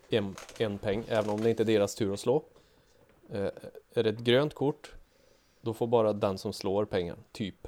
[0.10, 2.44] en, en peng, även om det inte är deras tur att slå.
[3.34, 3.48] Eh,
[3.94, 4.92] är det ett grönt kort,
[5.62, 7.68] då får bara den som slår pengar, typ.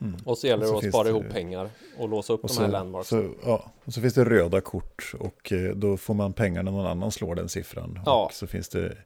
[0.00, 0.14] Mm.
[0.24, 2.62] Och så gäller det att spara det- ihop pengar och låsa upp Och de så,
[2.62, 3.08] här landmarks.
[3.08, 6.72] så, ja, och så finns det röda kort och eh, då får man pengar när
[6.72, 8.00] någon annan slår den siffran.
[8.06, 8.24] Ja.
[8.24, 8.96] Och så finns det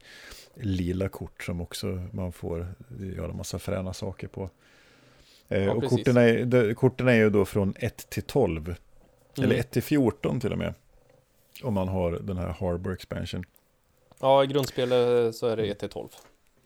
[0.61, 2.67] lila kort som också man får
[3.17, 4.51] göra massa fräna saker på.
[5.49, 5.99] Eh, Ja, och precis.
[5.99, 8.75] korten är, de, korten är ju då från 1 till 12.
[9.37, 9.61] Eller Mm.
[9.61, 10.75] 1 till 14 till och med.
[11.63, 13.45] Om man har den här Harbor Expansion.
[14.21, 16.09] Ja, i grundspelet så är det 1 till 12.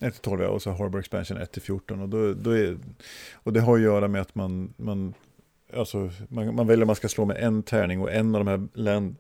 [0.01, 2.01] 1 till 12 ja, och så Harbor Expansion 1 till 14.
[2.01, 2.79] Och, då, då är,
[3.35, 5.15] och det har att göra med att man, man,
[5.75, 8.51] alltså, man, man väljer om man ska slå med en tärning och en av de
[8.51, 9.17] här land,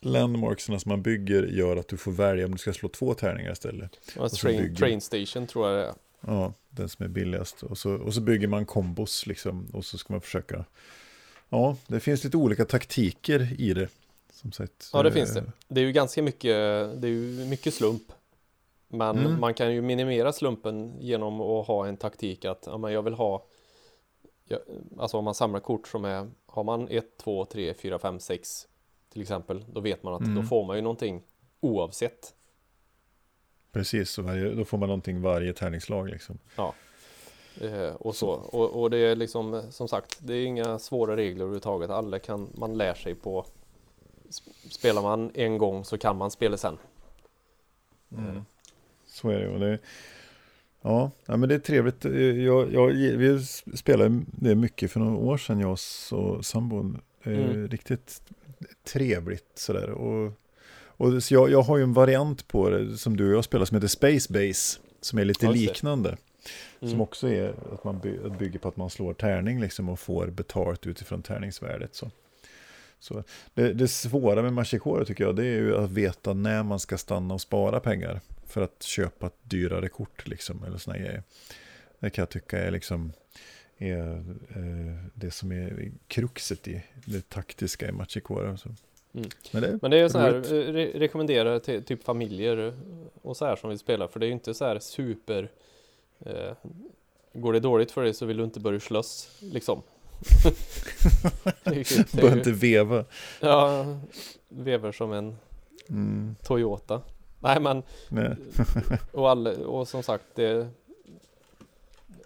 [0.00, 3.52] landmarksarna som man bygger gör att du får välja om du ska slå två tärningar
[3.52, 4.00] istället.
[4.16, 5.94] Ja, så train, bygger- train Station tror jag det är.
[6.20, 7.62] Ja, den som är billigast.
[7.62, 9.66] Och så, och så bygger man kombos liksom.
[9.72, 10.64] Och så ska man försöka.
[11.48, 13.88] Ja, det finns lite olika taktiker i det.
[14.32, 14.90] Som sagt.
[14.92, 15.52] Ja, det eh, finns det.
[15.68, 16.52] Det är ju ganska mycket,
[17.00, 18.02] det är ju mycket slump.
[18.88, 19.40] Men Mm.
[19.40, 23.46] man kan ju minimera slumpen genom att ha en taktik att ja, jag vill ha
[24.98, 28.66] Alltså om man samlar kort som är Har man 1, 2, 3, 4, 5, 6
[29.12, 30.34] Till exempel Då vet man att Mm.
[30.34, 31.22] då får man ju någonting
[31.60, 32.34] Oavsett
[33.72, 36.38] Precis, så varje, då får man någonting varje tärningslag liksom.
[37.60, 41.40] eh, Och så och, och det är liksom Som sagt Det är inga svåra regler
[41.42, 43.44] överhuvudtaget Alla kan Man lär sig på
[44.28, 46.78] sp- Spelar man en gång så kan man spela sen
[48.12, 48.44] Mm.
[49.06, 49.48] Så är det.
[49.48, 49.78] Och det
[50.82, 52.04] Ja, ja, men det är trevligt.
[52.44, 53.44] Jag, jag, vi
[53.74, 55.70] spelade det mycket för några år sedan, jag
[56.12, 57.00] och sambon.
[57.22, 57.68] Mm.
[57.68, 58.22] Riktigt
[58.84, 59.90] trevligt sådär.
[59.90, 60.32] Och,
[60.82, 63.64] och så jag, jag har ju en variant på det som du och jag spelar
[63.64, 64.80] som heter Space Base.
[65.00, 66.16] Som är lite liknande.
[66.80, 66.90] Mm.
[66.90, 68.00] Som också är att man
[68.38, 71.94] bygger på att man slår tärning liksom och får betalt utifrån tärningsvärdet.
[71.94, 72.10] Så.
[73.00, 76.80] Så det, det svåra med Machikoro tycker jag det är ju att veta när man
[76.80, 81.22] ska stanna och spara pengar för att köpa ett dyrare kort liksom eller såna grejer.
[82.00, 83.12] Det kan jag tycka är liksom
[83.80, 84.12] är,
[84.48, 88.56] eh, det som är kruxet i det taktiska i Machikoro.
[88.56, 88.68] Så.
[89.14, 89.28] Mm.
[89.52, 90.32] Men, det, Men det är så här,
[90.72, 92.74] re rekommenderar till typ familjer
[93.22, 95.50] och så här som vill spela för det är ju inte så här super
[96.18, 96.52] eh,
[97.32, 99.82] Går det dåligt för dig så vill du inte börja slåss liksom
[102.12, 103.04] Börja inte veva.
[103.40, 103.86] Ja,
[104.48, 105.36] vevar som en
[105.88, 106.36] mm.
[106.42, 107.02] Toyota.
[107.40, 108.36] Nej men Nej.
[109.12, 110.68] och, all, och som sagt det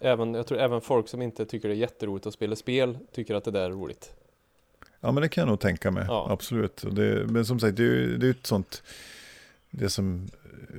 [0.05, 3.35] även, Jag tror även folk som inte tycker det är jätteroligt att spela spel tycker
[3.35, 4.13] att det där är roligt.
[5.01, 6.27] Ja men det kan jag nog tänka mig, ja.
[6.31, 6.85] absolut.
[6.91, 8.83] Det, men som sagt det är ju ett sånt
[9.71, 10.29] det som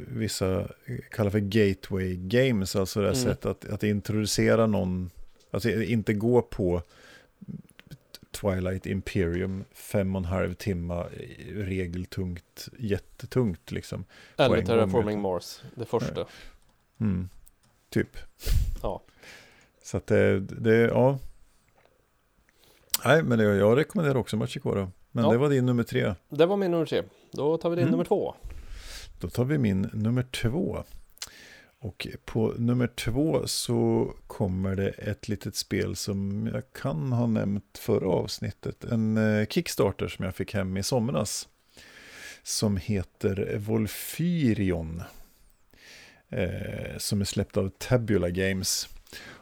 [0.08, 0.68] vissa
[1.12, 3.24] kallar för gateway games, alltså det här mm.
[3.26, 5.10] sättet att, att introducera någon,
[5.52, 6.82] alltså inte gå på
[8.32, 11.06] Twilight Imperium, fem och en halv timme,
[11.54, 14.06] regeltungt, jättetungt liksom.
[14.38, 16.26] Eller Terraforming Mars, det första.
[17.00, 17.30] Mm,
[17.90, 18.18] typ.
[18.82, 19.02] Ja.
[19.84, 21.20] Så att det, det, ja.
[23.06, 24.92] Nej, men det, jag rekommenderar också Machikoro.
[25.12, 25.32] Men ja.
[25.32, 26.14] det var din nummer tre.
[26.30, 27.04] Det var min nummer tre.
[27.32, 27.92] Då tar vi din mm.
[27.92, 28.36] nummer två.
[29.20, 30.84] Då tar vi min nummer två.
[31.80, 37.78] Och på nummer två så kommer det ett litet spel som jag kan ha nämnt
[37.78, 38.84] förra avsnittet.
[38.84, 41.48] En eh, Kickstarter som jag fick hem i somras.
[42.44, 45.04] Som heter Volfyrion.
[46.30, 48.90] Eh, som är släppt av Tabula Games.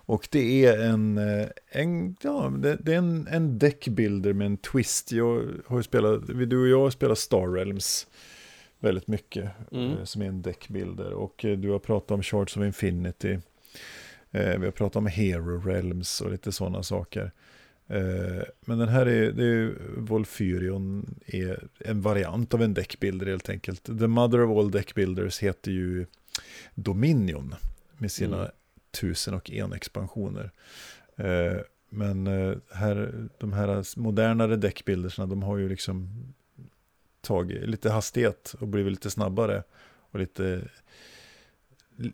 [0.06, 5.12] Och det är en, eh, en, ja, det, är en, en deckbuilder med en twist.
[5.12, 8.08] Jag har spelat, du och jag har spelat Star Realms
[8.80, 9.50] väldigt mycket.
[9.72, 9.91] Mm.
[9.91, 11.13] Eh, som är en deckbilder.
[11.13, 13.39] Och eh, du har pratat om Shards of Infinity.
[14.32, 17.32] Vi har pratat om Hero Realms och lite sådana saker.
[18.66, 23.84] Men den här är, det är Volfyrion är en variant av en deckbilder helt enkelt.
[23.84, 26.05] The Mother of All Deckbuilders heter ju
[26.76, 27.56] Dominion
[27.98, 28.52] med sina mm.
[28.92, 30.52] tusen och en expansioner.
[31.90, 32.28] Men
[32.72, 36.10] här, de här modernare deckbildersna, de har ju liksom
[37.22, 39.64] tagit lite hastighet och blivit lite snabbare.
[40.12, 40.68] Och lite,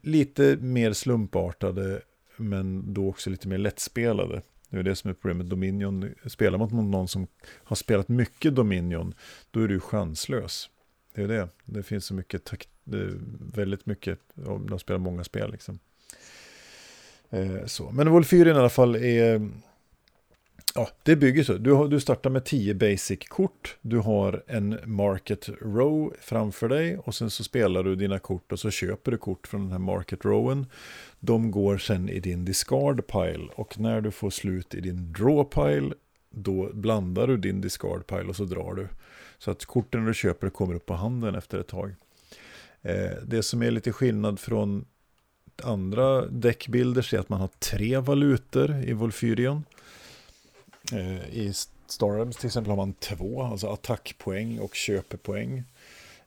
[0.01, 2.01] lite mer slumpartade
[2.37, 4.41] men då också lite mer lättspelade.
[4.69, 5.49] Det är det som är problemet.
[5.49, 9.13] Dominion, spelar man mot någon som har spelat mycket Dominion,
[9.51, 10.69] då är du chanslös.
[11.13, 11.49] Det är det.
[11.65, 12.69] Det finns så mycket, takt,
[13.53, 14.19] väldigt mycket,
[14.67, 15.79] de spelar många spel liksom.
[17.29, 17.91] Eh, så.
[17.91, 19.49] Men Wolfyrin i alla fall är
[20.75, 21.53] Ja, det bygger så.
[21.53, 23.77] Du, har, du startar med 10 basic-kort.
[23.81, 28.59] Du har en market row framför dig och sen så spelar du dina kort och
[28.59, 30.65] så köper du kort från den här market rowen.
[31.19, 35.43] De går sen i din discard pile och när du får slut i din draw
[35.43, 35.93] pile
[36.29, 38.87] då blandar du din discard pile och så drar du.
[39.37, 41.95] Så att korten du köper kommer upp på handen efter ett tag.
[42.81, 44.85] Eh, det som är lite skillnad från
[45.63, 49.63] andra däckbilder är att man har tre valutor i Volfyrion.
[50.93, 51.53] Eh, I
[51.87, 55.63] Starhams till exempel har man två, alltså attackpoäng och köpepoäng.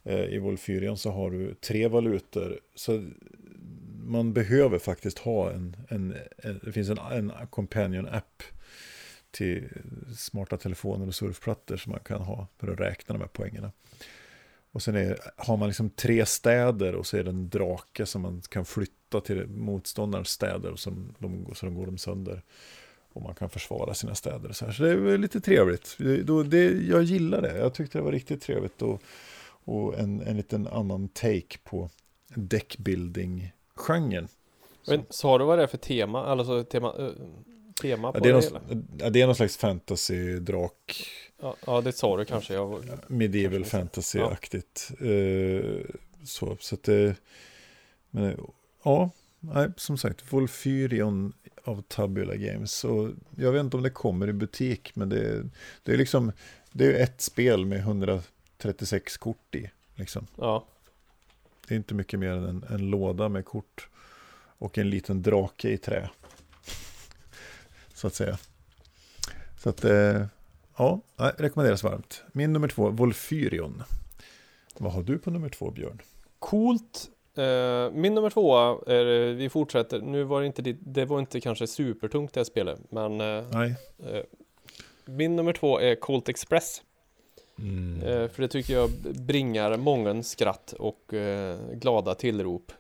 [0.03, 2.61] Eh, I Volfyrion så har du tre valutor.
[2.75, 3.09] Så
[4.05, 8.43] man behöver faktiskt ha en, en, en det finns en, en companion-app
[9.31, 9.69] till
[10.17, 13.73] smarta telefoner och surfplattor som man kan ha för att räkna de här poängerna.
[14.73, 18.23] Och sen är, har man liksom tre städer och så är det en drake som
[18.23, 22.43] man kan flytta till motståndarens städer och så de, så de går de sönder
[23.13, 24.53] och man kan försvara sina städer.
[24.53, 24.73] Så, här.
[24.73, 25.97] så det är lite trevligt.
[25.99, 27.59] Det, det, jag gillar det.
[27.59, 29.03] Jag tyckte det var riktigt trevligt och,
[29.65, 31.91] och en, en liten annan take på
[32.35, 34.29] deckbuilding-genren.
[34.87, 36.25] Men sa du vad det är för tema?
[36.25, 37.11] Alltså tema, uh,
[37.83, 41.07] tema på ja, det, är det någon, ja, det är någon slags fantasy-drak.
[41.43, 42.55] Ja, ja, det sa du kanske.
[42.55, 44.93] Jag, medieval fantasy-aktigt.
[45.01, 45.07] Ja.
[45.07, 45.85] Uh,
[46.25, 47.17] så, så att det...
[48.11, 48.41] Men,
[48.85, 51.33] ja, nej, som sagt, Volfyrion
[51.65, 52.85] av Tabula Games.
[52.85, 55.49] Och jag vet inte om det kommer i butik, men det,
[55.83, 56.33] det är liksom
[56.73, 59.71] det är ett spel med 136 kort i.
[59.95, 60.27] Liksom.
[60.37, 60.67] Ja.
[61.69, 63.89] Det är inte mycket mer än en, en låda med kort
[64.59, 66.11] och en liten drake i trä.
[67.95, 68.39] Så att säga.
[69.59, 70.27] Så att, eh,
[71.17, 72.23] ja, rekommenderas varmt.
[72.33, 73.83] Min nummer två, Volfyrion.
[74.79, 76.03] Vad har du på nummer två, Björn?
[76.39, 78.57] Coolt Eh, min nummer två
[78.87, 82.81] är, vi fortsätter, nu var det inte, det, var inte kanske supertungt det här spelet,
[82.89, 83.75] men eh, Nej.
[83.99, 84.23] eh,
[85.05, 86.83] min nummer två är Colt Express.
[87.59, 88.29] Mm.
[88.29, 91.15] För det tycker jag bringar mången skratt och
[91.73, 92.73] glada tillrop.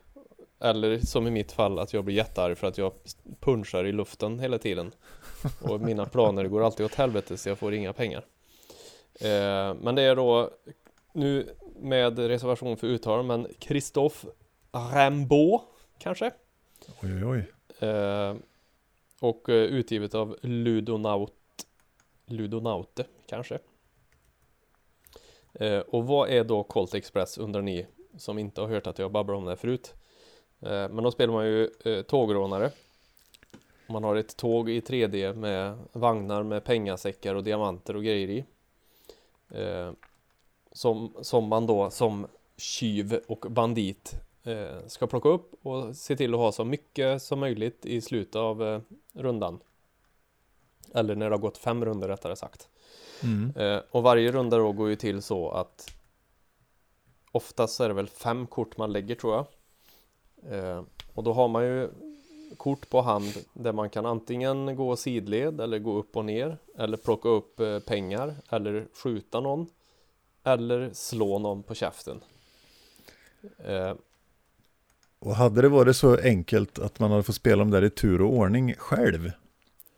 [0.60, 2.92] Eller som i mitt fall att jag blir jättearg för att jag
[3.40, 4.92] punchar i luften hela tiden.
[5.60, 8.24] Och mina planer går alltid åt helvete så jag får inga pengar.
[9.20, 10.50] Eh, men det är då
[11.12, 14.28] nu med reservation för uttal men Christophe
[14.72, 15.60] Rimbaud
[15.98, 16.30] kanske?
[17.02, 17.88] Oj, oj, oj.
[17.88, 18.36] Eh,
[19.20, 21.32] och eh, utgivet av Ludonaut
[22.26, 23.58] Ludonaute kanske.
[25.54, 27.86] Eh, och vad är då Colt Express undrar ni
[28.16, 29.94] som inte har hört att jag babblar om det förut.
[30.60, 32.70] Eh, men då spelar man ju eh, tågrånare.
[33.92, 38.44] Man har ett tåg i 3D med vagnar med pengasäckar och diamanter och grejer i.
[39.48, 39.92] Eh,
[40.72, 42.26] som, som man då som
[42.56, 44.14] tjuv och bandit
[44.44, 48.36] eh, ska plocka upp och se till att ha så mycket som möjligt i slutet
[48.36, 48.80] av eh,
[49.12, 49.60] rundan.
[50.94, 52.68] Eller när det har gått fem runder rättare sagt.
[53.22, 53.56] Mm.
[53.56, 55.94] Eh, och varje runda då går ju till så att
[57.32, 59.46] Oftast är det väl fem kort man lägger tror jag.
[60.54, 60.82] Eh,
[61.14, 61.90] och då har man ju
[62.56, 66.96] kort på hand där man kan antingen gå sidled eller gå upp och ner eller
[66.96, 69.66] plocka upp eh, pengar eller skjuta någon
[70.44, 72.20] eller slå någon på käften.
[73.64, 73.94] Eh,
[75.18, 78.22] Och hade det varit så enkelt att man hade fått spela dem där i tur
[78.22, 79.30] och ordning själv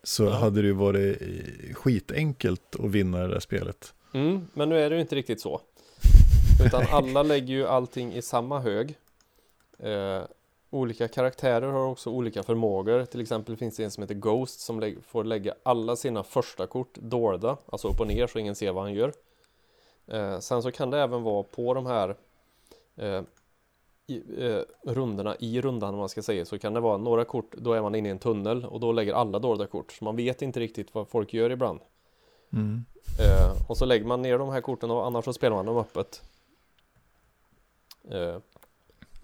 [0.03, 0.31] så Ja.
[0.31, 3.95] hade det ju varit eh, skitenkelt att vinna det där spelet.
[4.15, 5.61] Mm, men nu är det ju inte riktigt så.
[6.67, 8.95] Utan alla lägger ju allting i samma hög.
[9.79, 10.23] Eh,
[10.75, 13.05] olika karaktärer har också olika förmågor.
[13.05, 16.67] Till exempel finns det en som heter Ghost som lä- får lägga alla sina första
[16.67, 19.13] kort dolda, alltså upp och ner så ingen ser vad han gör.
[20.07, 22.17] Eh, sen så kan det även vara på de här
[22.97, 23.23] eh,
[24.07, 27.55] i, eh, rundorna i rundan om man ska säga så kan det vara några kort,
[27.57, 29.93] då är man inne i en tunnel och då lägger alla dolda kort.
[29.93, 31.81] Så man vet inte riktigt vad folk gör ibland.
[32.53, 32.85] Mm.
[33.21, 35.77] Eh, och så lägger man ner de här korten och annars så spelar man dem
[35.77, 36.23] öppet.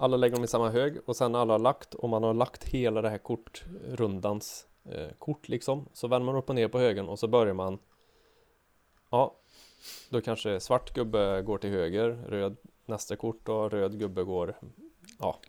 [0.02, 2.64] Alla lägger dem i samma hög och sen alla har lagt och man har lagt
[2.64, 5.88] hela det här kortrundans eh, kort liksom.
[5.92, 7.78] Så vänder man upp och ner på högen och så börjar man
[9.10, 9.36] Ja
[10.10, 14.56] Då kanske svart gubbe går till höger, röd nästa kort och röd gubbe går
[15.18, 15.40] Ja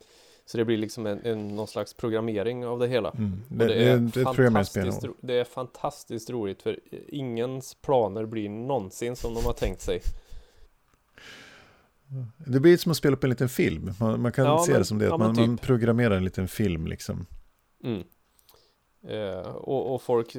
[0.45, 3.09] Så det blir liksom en, en, någon slags programmering av det hela.
[3.09, 3.43] Mm.
[3.49, 9.33] Det, det, det, det fantastiskt, det är fantastiskt roligt för ingens planer blir någonsin som
[9.33, 10.01] de har tänkt sig.
[12.37, 13.91] Det blir som att spela upp en liten film.
[13.99, 15.47] Man, man kan Ja, se men- det som det, ja, att man, typ.
[15.47, 17.25] man programmerar en liten film liksom.
[17.83, 18.03] Mm.
[19.07, 20.35] Eh, och, och folk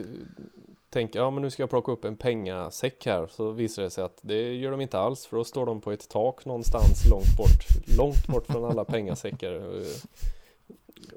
[0.90, 3.26] tänker, ja men nu ska jag plocka upp en pengasäck här.
[3.26, 5.26] Så visar det sig att det gör de inte alls.
[5.26, 7.96] För då står de på ett tak någonstans långt bort.
[7.98, 9.52] Långt bort från alla pengasäckar.
[9.78, 9.86] Eh,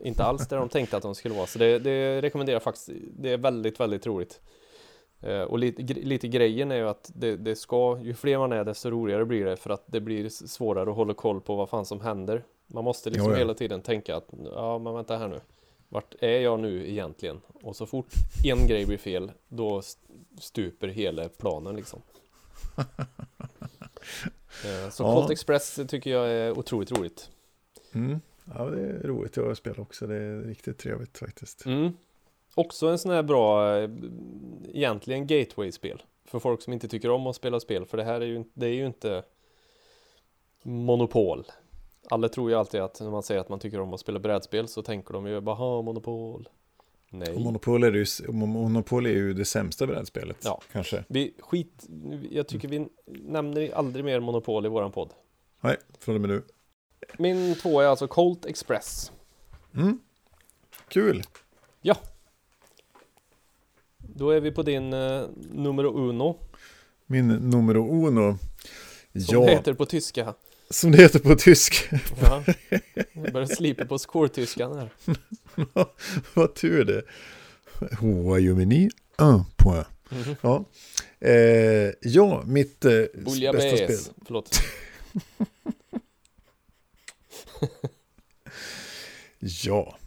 [0.03, 1.47] inte alls där de tänkte att de skulle vara.
[1.47, 2.89] Så det, det rekommenderar faktiskt.
[3.19, 4.41] Det är väldigt, väldigt roligt.
[5.25, 8.63] Eh, och lite, lite grejen är ju att det, det ska, ju fler man är
[8.63, 11.85] desto roligare blir det för att det blir svårare att hålla koll på vad fan
[11.85, 12.43] som händer.
[12.67, 13.37] Man måste liksom Jo, ja.
[13.39, 15.39] hela tiden tänka att, ja men vänta här nu.
[15.89, 17.41] Vart är jag nu egentligen?
[17.63, 18.13] Och så fort
[18.45, 20.01] en grej blir fel, då st-
[20.39, 22.01] stuper hela planen liksom.
[24.65, 25.13] Eh, Så Ja.
[25.15, 27.29] Colt Express tycker jag är otroligt roligt.
[27.93, 28.21] Mm.
[28.55, 30.07] Ja, det är roligt att spela också.
[30.07, 31.65] Det är riktigt trevligt faktiskt.
[31.65, 31.93] Mm.
[32.55, 33.89] Också en sån här bra, eh,
[34.73, 36.03] egentligen gateway-spel.
[36.25, 38.65] För folk som inte tycker om att spela spel, för det här är ju, det
[38.65, 39.23] är ju inte
[40.63, 41.45] monopol.
[42.09, 44.67] Alla tror ju alltid att när man säger att man tycker om att spela brädspel
[44.67, 46.49] så tänker de ju bara monopol.
[47.09, 47.39] Nej.
[47.39, 50.37] Monopol är, ju, Monopol är ju det sämsta brädspelet.
[50.43, 50.61] Ja.
[50.71, 51.03] Kanske.
[51.07, 51.87] Vi skit,
[52.31, 55.13] jag tycker vi nämner aldrig mer monopol i våran podd.
[55.61, 56.43] Nej, från och med nu.
[57.17, 59.11] Min två är alltså Colt Express.
[59.75, 59.99] Mm.
[60.87, 61.23] Kul.
[64.17, 66.37] Då är vi på din uh, numero uno.
[67.05, 68.37] Min numero uno.
[69.13, 70.33] Som Ja, det heter på tyska.
[70.69, 71.89] som det heter på tysk.
[72.21, 72.43] Ja.
[73.13, 74.89] Jag börjar slipa på skoltyskan här.
[76.33, 77.03] Vad tur det.
[78.01, 79.87] Royaume-Uni, un point.
[80.09, 80.35] Mhm.
[80.41, 80.65] Ja,
[81.19, 83.77] eh, ja mitt eh, bästa Bouillabaisse.
[83.97, 84.13] spel.
[84.25, 84.59] Förlåt.
[89.39, 89.97] Ja.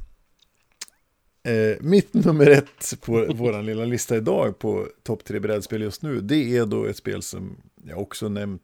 [1.49, 6.21] Eh, mitt nummer ett på vår lilla lista idag på topp tre brädspel just nu,
[6.21, 8.63] det är då ett spel som jag också nämnt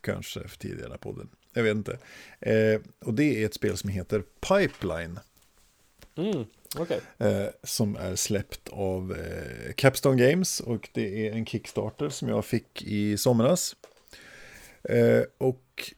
[0.00, 1.28] kanske för tidigare i podden.
[1.52, 1.98] Jag vet inte.
[2.40, 5.18] Eh, och det är ett spel som heter Pipeline.
[6.16, 6.44] Mm,
[6.78, 7.00] okej.
[7.18, 12.44] eh, som är släppt av eh, Capstone Games och det är en Kickstarter som jag
[12.44, 13.76] fick i somras.
[14.82, 15.94] Eh, och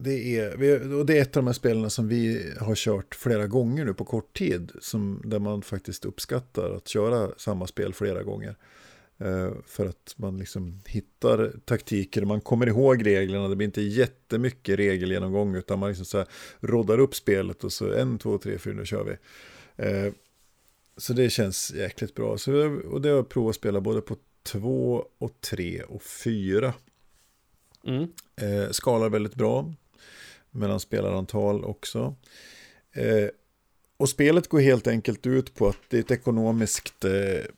[0.00, 3.46] det är, och det är ett av de här spelen som vi har kört flera
[3.46, 4.72] gånger nu på kort tid.
[4.80, 8.56] Som, där man faktiskt uppskattar att köra samma spel flera gånger.
[9.18, 14.78] Eh, för att man liksom hittar taktiker, man kommer ihåg reglerna, det blir inte jättemycket
[14.78, 16.24] regelgenomgång utan man liksom så
[16.60, 19.16] roddar upp spelet och så en, två, tre, fyra, nu kör vi.
[19.84, 20.12] Eh,
[20.96, 22.38] så det känns jäkligt bra.
[22.38, 22.52] Så,
[22.90, 26.74] och det har jag provat att spela både på två och tre och fyra.
[27.86, 28.02] Mm.
[28.36, 29.74] Eh, skalar väldigt bra
[30.58, 32.14] mellan spelarantal också.
[32.92, 33.28] Eh,
[33.96, 37.10] och spelet går helt enkelt ut på att det är ett ekonomiskt eh,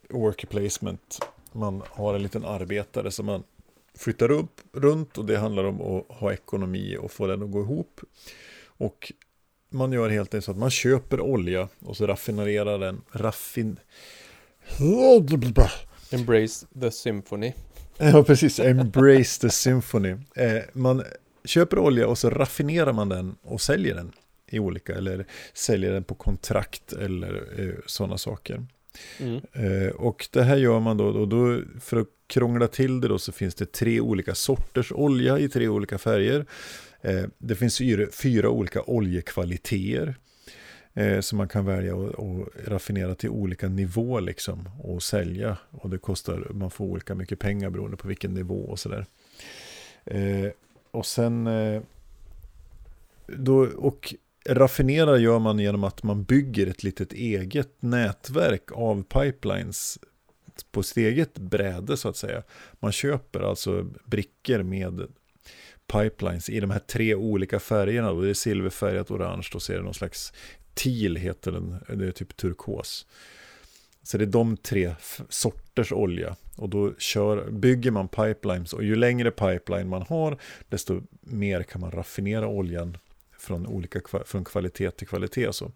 [0.09, 1.18] worker placement.
[1.53, 3.42] Man har en liten arbetare som man
[3.94, 7.61] flyttar upp runt och det handlar om att ha ekonomi och få den att gå
[7.61, 8.01] ihop.
[8.64, 9.12] Och
[9.70, 13.03] man gör helt enkelt så att man köper olja och så raffinerar den.
[13.12, 13.78] Raffin...
[16.11, 17.53] Embrace the symphony.
[17.98, 18.61] Ja, precis.
[18.61, 20.16] Embrace the symphony.
[20.36, 21.05] Eh, man
[21.45, 24.12] köper olja och så raffinerar man den och säljer den
[24.51, 28.66] i olika, eller säljer den på kontrakt eller eh, sådana saker.
[29.18, 29.41] Mm.
[29.53, 33.18] Eh, och det här gör man då, och då, för att krångla till det då
[33.18, 36.47] så finns det tre olika sorters olja i tre olika färger.
[37.01, 37.82] Eh, det finns
[38.12, 40.14] fyra, olika oljekvaliteter
[41.20, 45.57] som man kan välja och, och raffinera till olika nivå liksom och sälja.
[45.70, 49.07] Och det kostar, man får olika mycket pengar beroende på vilken nivå och sådär.
[50.91, 51.82] Och sen eh,
[53.26, 54.14] då, och
[54.49, 59.99] raffinera gör man genom att man bygger ett litet eget nätverk av pipelines
[60.72, 62.43] på sitt eget bräde så att säga.
[62.80, 65.07] Man köper alltså brickor med
[65.93, 68.12] pipelines i de här tre olika färgerna.
[68.12, 68.20] Då.
[68.20, 70.32] Det är silverfärgat, orange och så är det någon slags
[70.74, 73.07] teal heter den, det är typ turkos.
[74.11, 74.94] Så det är de tre
[75.28, 76.36] sorters olja.
[76.56, 80.38] Och då kör, bygger man pipelines och ju längre pipeline man har
[80.68, 82.96] desto mer kan man raffinera oljan
[83.38, 85.52] från, olika, från kvalitet till kvalitet.
[85.52, 85.72] Så.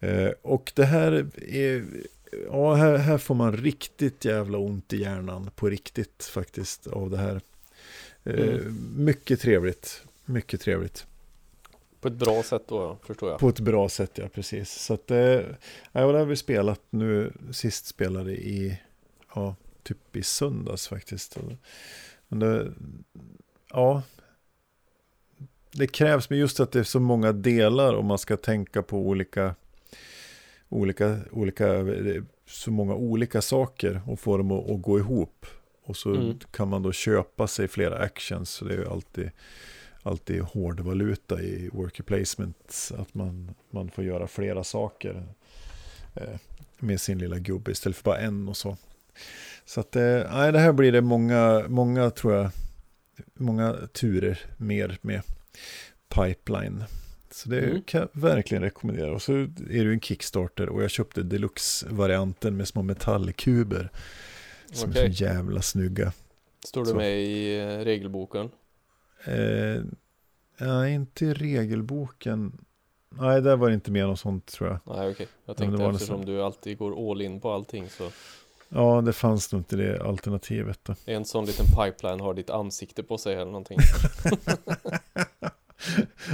[0.00, 1.84] Eh, och det här är,
[2.46, 7.18] ja, här, här får man riktigt jävla ont i hjärnan på riktigt faktiskt av det
[7.18, 7.40] här.
[8.24, 8.76] Eh, Mm.
[8.96, 11.06] Mycket trevligt, mycket trevligt.
[12.06, 13.38] På ett bra sätt då, förstår jag.
[13.40, 14.70] På ett bra sätt, ja precis.
[14.72, 15.46] Så att, eh, ja,
[15.92, 18.78] det har vi spelat nu, sist spelade i,
[19.34, 21.38] ja, typ i söndags faktiskt.
[22.28, 22.72] Men det,
[23.70, 24.02] ja,
[25.72, 28.98] det krävs, men just att det är så många delar och man ska tänka på
[28.98, 29.54] olika,
[30.68, 31.84] olika, olika,
[32.46, 35.46] så många olika saker och få dem att, att gå ihop.
[35.84, 36.38] Och så Mm.
[36.50, 39.30] kan man då köpa sig flera actions, så det är ju alltid
[40.06, 42.90] alltid hårdvaluta i worker placement.
[42.98, 45.26] Att man, man får göra flera saker
[46.14, 46.36] eh,
[46.78, 48.76] med sin lilla gubbe istället för bara en och så.
[49.64, 52.50] Så att eh, nej, det här blir det många, många tror jag,
[53.34, 55.22] många turer mer med
[56.08, 56.84] pipeline.
[57.30, 57.82] Så det Mm.
[57.82, 59.12] kan jag verkligen rekommendera.
[59.14, 63.90] Och så är det ju en Kickstarter och jag köpte deluxe-varianten med små metallkuber.
[64.72, 66.12] Som är så jävla snygga.
[66.64, 66.96] Står du Så.
[66.96, 68.50] med i eh, regelboken?
[69.26, 69.82] Eh,
[70.58, 72.64] ja, inte i regelboken.
[73.10, 74.96] Nej, där var det inte med något sånt tror jag.
[74.96, 77.52] Nej okej, jag men tänkte det var eftersom nästan- du alltid går all in på
[77.52, 78.10] allting så
[78.68, 80.94] Ja, det fanns nog inte det alternativet då.
[81.04, 83.78] En sån liten pipeline har ditt ansikte på sig eller någonting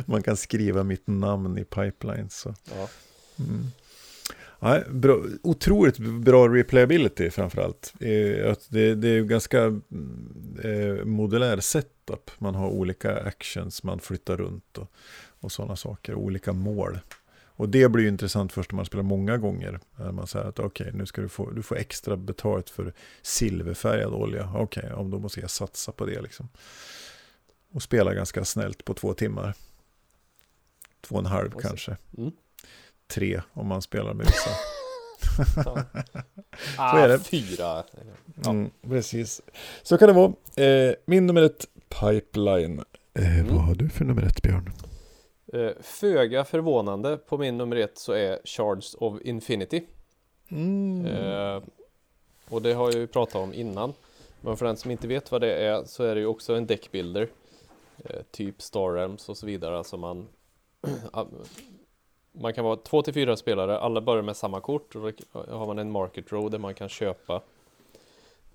[0.06, 2.30] Man kan skriva mitt namn i pipeline.
[2.30, 2.54] Så.
[2.76, 2.88] Ja,
[3.38, 3.66] Mm.
[4.62, 7.94] Nej, bra, otroligt bra replayability framförallt.
[7.98, 9.62] Det, det är ju ganska
[10.64, 12.30] eh, modulär setup.
[12.38, 14.92] Man har olika actions, man flyttar runt och,
[15.40, 16.14] och sådana saker.
[16.14, 16.98] Olika mål.
[17.44, 19.80] Och det blir ju intressant först när man spelar många gånger.
[19.96, 22.92] När man säger att okej, nu ska du få, du får extra betalt för
[23.22, 24.52] silverfärgad olja.
[24.54, 26.48] Okej, ja, då måste jag satsa på det liksom.
[27.72, 29.54] Och spela ganska snällt på två timmar.
[31.00, 31.96] Två och en halv kanske.
[32.18, 32.32] mm.
[33.14, 34.50] Tre om man spelar med vissa.
[35.64, 35.78] ja.
[36.90, 37.14] Så är det.
[37.14, 37.84] Ah, fyra
[38.44, 38.50] Ja.
[38.50, 39.40] Mm, precis.
[39.82, 40.32] Så kan det vara.
[40.66, 41.66] Eh, min nummer ett,
[42.00, 42.78] Pipeline.
[43.14, 43.54] Eh, Mm.
[43.54, 44.72] Vad har du för nummer ett, Björn?
[45.52, 49.82] Eh, Föga förvånande på min nummer ett så är Shards of Infinity
[50.50, 51.06] Mm.
[51.06, 51.62] eh,
[52.48, 53.92] Och det har jag ju pratat om innan
[54.40, 56.66] Men för den som inte vet vad det är så är det ju också en
[56.66, 57.28] deckbuilder
[58.04, 60.28] eh, Typ Star Realms och så vidare Alltså man
[62.32, 65.66] Man kan vara två till fyra spelare Alla börjar med samma kort och då har
[65.66, 67.42] man en market row där man kan köpa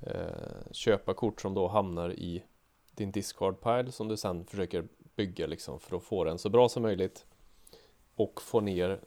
[0.01, 2.43] eh, Köpa kort som då hamnar i
[2.91, 6.69] din discard pile som du sen försöker bygga liksom för att få den så bra
[6.69, 7.25] som möjligt
[8.15, 8.99] och få ner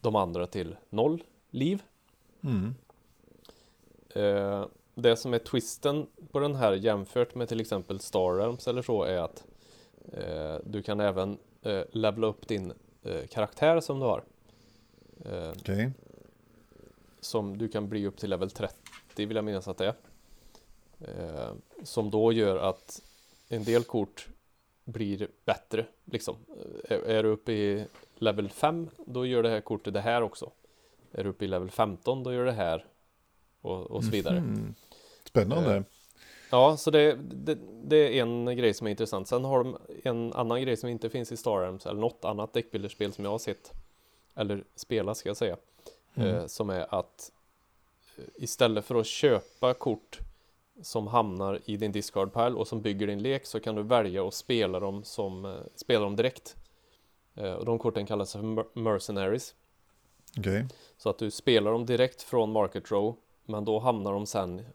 [0.00, 1.82] de andra till noll liv.
[2.40, 2.74] Mm.
[4.14, 8.82] Eh, det som är twisten på den här jämfört med till exempel Star Realms eller
[8.82, 9.44] så är att
[10.12, 12.72] Eh, du kan även eh, levela upp din
[13.06, 14.24] eh, karaktär som du har.
[15.24, 15.90] Eh, Okej.
[17.20, 18.76] som du kan bli upp till level 30
[19.26, 19.94] vill jag minnas att det är.
[21.00, 21.52] Eh,
[21.82, 23.02] som då gör att
[23.48, 24.28] en del kort
[24.84, 26.36] blir bättre liksom.
[26.88, 30.22] Eh, Är, är du uppe i level 5 då gör det här kortet det här
[30.22, 30.50] också.
[31.12, 32.86] Är du uppe i level 15 då gör det här
[33.60, 34.40] och, och så vidare.
[34.40, 34.74] Mhm.
[35.24, 35.84] Spännande.
[36.56, 39.28] Ja, så det, det, det är en grej som är intressant.
[39.28, 42.52] Sen har de en annan grej som inte finns i Star Realms eller något annat
[42.52, 43.72] deckbilderspel som jag har sett
[44.34, 45.56] eller spela ska jag säga.
[46.14, 46.34] Mm.
[46.34, 47.32] Eh, som är att
[48.16, 50.18] eh, istället för att köpa kort
[50.82, 54.28] som hamnar i din discard pile och som bygger din lek så kan du välja
[54.28, 56.56] att spela dem som eh, spela dem direkt.
[57.34, 59.54] Eh, och de korten kallas för mer- mercenaries.
[60.38, 60.66] Okej.
[60.96, 64.66] Så att du spelar dem direkt från Market Row Men då hamnar de sen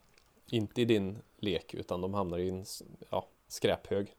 [0.46, 2.64] Inte i din lek utan de hamnar i en
[3.10, 4.14] ja, skräphög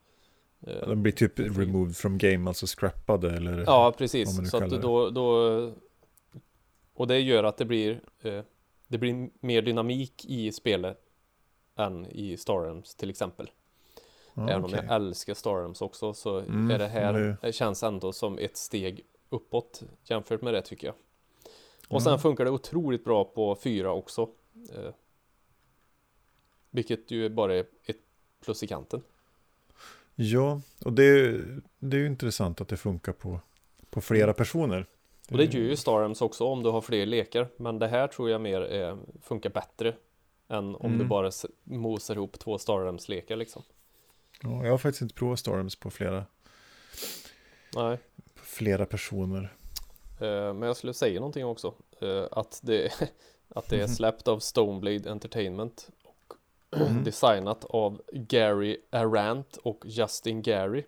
[0.67, 3.63] Eh, De blir typ removed from game, alltså scrappade eller?
[3.67, 5.71] Ja precis, så att då, då
[6.93, 8.41] Och det gör att det blir eh,
[8.87, 10.99] Det blir mer dynamik i spelet
[11.75, 13.51] Än i Star Realms till exempel
[14.33, 14.79] Ja, Även om okej.
[14.87, 18.37] jag älskar Star Realms också så Mm, är det här det- det känns ändå som
[18.37, 20.95] ett steg uppåt jämfört med det tycker jag.
[21.87, 21.99] Och Ja.
[21.99, 24.29] sen funkar det otroligt bra på fyra också.
[26.73, 27.97] Vilket ju bara är ett
[28.41, 29.01] plus i kanten.
[30.15, 33.39] Ja, och det, är- det är ju intressant att det funkar på,
[33.89, 34.85] på flera personer.
[35.31, 37.47] Och det gör ju Star Realms också om du har fler lekar.
[37.57, 39.95] Men det här tror jag mer är, funkar bättre
[40.47, 40.97] än om Mm.
[40.97, 41.31] du bara
[41.63, 43.63] mosar ihop två Star Realms lekar liksom.
[44.41, 46.25] Ja, jag har faktiskt inte provat Storms på flera,
[47.75, 47.97] Nej.
[48.35, 49.53] på flera personer.
[50.21, 51.73] Eh, Men jag skulle säga någonting också.
[52.01, 52.93] eh, Att det,
[53.49, 55.89] att det är släppt av Stoneblade Entertainment.
[56.75, 57.03] Mm.
[57.03, 60.83] designat av Gary Arant och Justin Gary.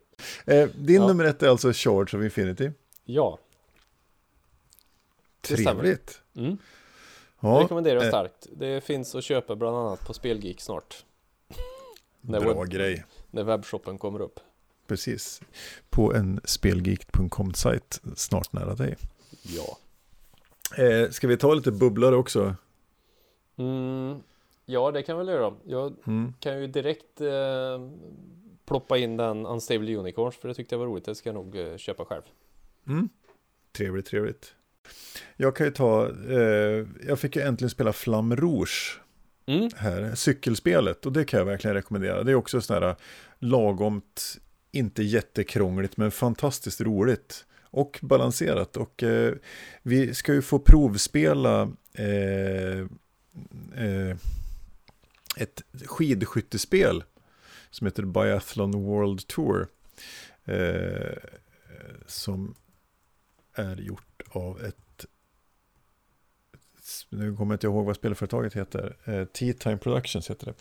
[0.45, 1.07] Eh, din Ja.
[1.07, 2.71] nummer ett är alltså Charge of Infinity.
[3.05, 3.39] Ja.
[5.41, 6.21] Trevligt.
[6.35, 6.57] mm.
[7.39, 8.47] Ja, rekommenderar jag eh, starkt.
[8.57, 11.05] Det finns att köpa bland annat på Spelgeek snart.
[12.21, 13.05] När, bra webb, grej.
[13.31, 14.39] när webbshoppen kommer upp.
[14.87, 15.41] Precis.
[15.89, 18.95] På en spelgeek.com-sajt snart nära dig.
[19.43, 19.77] Ja.
[20.83, 22.55] Eh, ska vi ta lite bubblare också?
[23.57, 24.19] Mm.
[24.65, 25.53] Ja, det kan vi väl göra.
[25.65, 26.33] Jag Mm.
[26.39, 27.89] kan ju direkt eh,
[28.65, 31.05] ploppa in den Unstable Unicorns för det tyckte jag var roligt.
[31.05, 32.21] Det ska jag nog eh, köpa själv.
[32.87, 33.09] Mm.
[33.77, 34.53] Trevligt, trevligt.
[35.37, 39.01] Jag kan ju ta, eh, jag fick ju äntligen spela Flam Rouge
[39.47, 39.69] Mm.
[39.75, 42.23] här, cykelspelet, och det kan jag verkligen rekommendera.
[42.23, 42.95] Det är också sån här
[43.39, 44.37] lagomt,
[44.71, 48.77] inte jättekrångligt, men fantastiskt roligt och balanserat.
[48.77, 49.33] Och eh,
[49.81, 51.61] vi ska ju få provspela
[51.93, 52.79] eh,
[53.85, 54.17] eh,
[55.37, 57.03] ett skidskyttespel
[57.69, 59.67] som heter Biathlon World Tour.
[60.45, 61.17] Eh,
[62.05, 62.55] som
[63.55, 65.05] är gjort av ett
[67.09, 68.95] nu kommer jag inte ihåg vad spelföretaget heter.
[69.05, 70.53] Eh, Tea Time Productions heter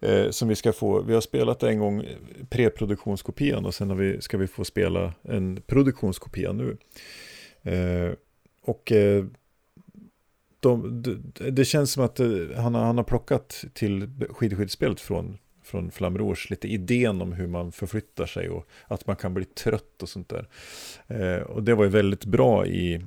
[0.00, 0.24] det.
[0.24, 2.04] Eh, som vi ska få, vi har spelat en gång
[2.48, 6.76] preproduktionskopian och sen har vi, ska vi få spela en produktionskopia nu.
[7.62, 8.12] Eh,
[8.62, 9.24] och eh,
[10.68, 15.38] de, det, det känns som att eh, han, har, han har plockat till skidskyttespelet från,
[15.64, 19.44] från Flam Rouge lite idén om hur man förflyttar sig och att man kan bli
[19.44, 20.48] trött och sånt där.
[21.06, 23.04] Eh, och det var ju väldigt bra i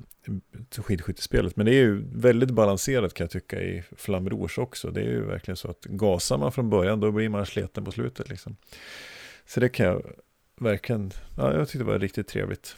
[0.78, 4.92] skidskyttespelet, men det är ju väldigt balanserat kan jag tycka i Flam Rouge också.
[4.92, 7.92] Det är ju verkligen så att gasar man från början då blir man sleten på
[7.92, 8.56] slutet liksom.
[9.46, 10.02] Så det kan jag
[10.60, 12.76] verkligen, ja, jag tyckte det var riktigt trevligt.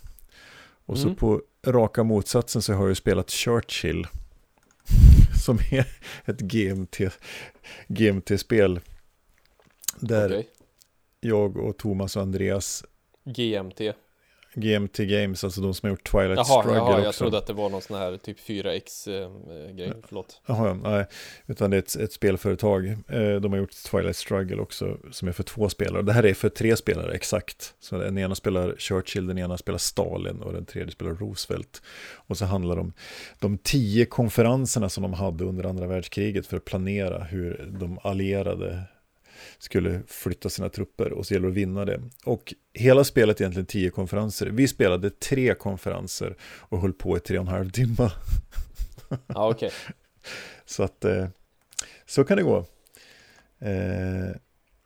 [0.86, 1.15] Och så Mm.
[1.15, 4.07] på raka motsatsen så har jag ju spelat Churchill.
[5.45, 5.86] Som är
[6.25, 6.99] ett GMT,
[7.88, 8.79] GMT-spel.
[9.99, 10.49] Där Okej.
[11.19, 12.84] jag och Thomas och Andreas,
[13.23, 13.82] GMT.
[14.54, 17.20] GMT Games, alltså de som har gjort Twilight Jaha, Struggle jaha, jag också.
[17.20, 19.22] trodde att det var någon sån här typ 4X
[19.88, 19.93] eh.
[20.08, 20.41] Förlåt.
[20.45, 21.06] Jaha, ja, nej,
[21.47, 22.88] utan det är ett, ett spelföretag.
[22.88, 26.02] Eh, de har gjort Twilight Struggle också, som är för två spelare.
[26.02, 27.74] Det här är för tre spelare, exakt.
[27.80, 31.82] Så den ena spelar Churchill, den ena spelar Stalin och den tredje spelar Roosevelt.
[32.14, 32.93] Och så handlar det om
[33.39, 38.84] de tio konferenserna som de hade under andra världskriget för att planera hur de allierade
[39.58, 42.02] skulle flytta sina trupper och så gäller det att vinna det.
[42.26, 44.48] Och hela spelet är egentligen tio konferenser.
[44.48, 48.10] Vi spelade tre konferenser och höll på i tre och en halv timme.
[49.28, 49.72] Ja, okej.
[50.66, 51.28] Så att eh,
[52.06, 52.66] så kan det gå.
[53.60, 54.36] Eh,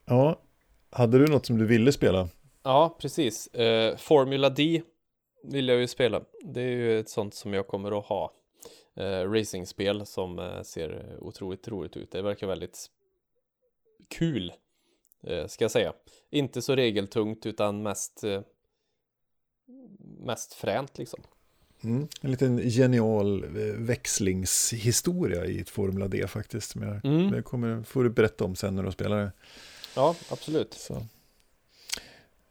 [0.06, 0.41] ja,
[0.89, 2.30] hade du något som du ville spela?
[2.64, 3.47] Ja, precis.
[3.47, 4.82] Eh, Formula D
[5.43, 6.22] vill jag ju spela.
[6.43, 8.34] Det är ju ett sånt som jag kommer att ha.
[8.97, 12.12] Eh, racingspel som eh, ser otroligt roligt ut.
[12.12, 12.89] Det verkar väldigt
[14.10, 14.53] kul.
[15.24, 15.93] eh, ska jag säga.
[16.30, 18.41] Inte så regeltungt utan mest eh,
[20.20, 21.20] mest fränt liksom.
[21.84, 22.08] Mm.
[22.22, 26.72] En liten genial eh, växlingshistoria i ett Formula D faktiskt.
[26.72, 27.32] Som jag, Mm.
[27.32, 29.32] Det kommer, får du berätta om sen när du spelar det.
[29.95, 30.74] Ja, absolut.
[30.74, 31.06] Så.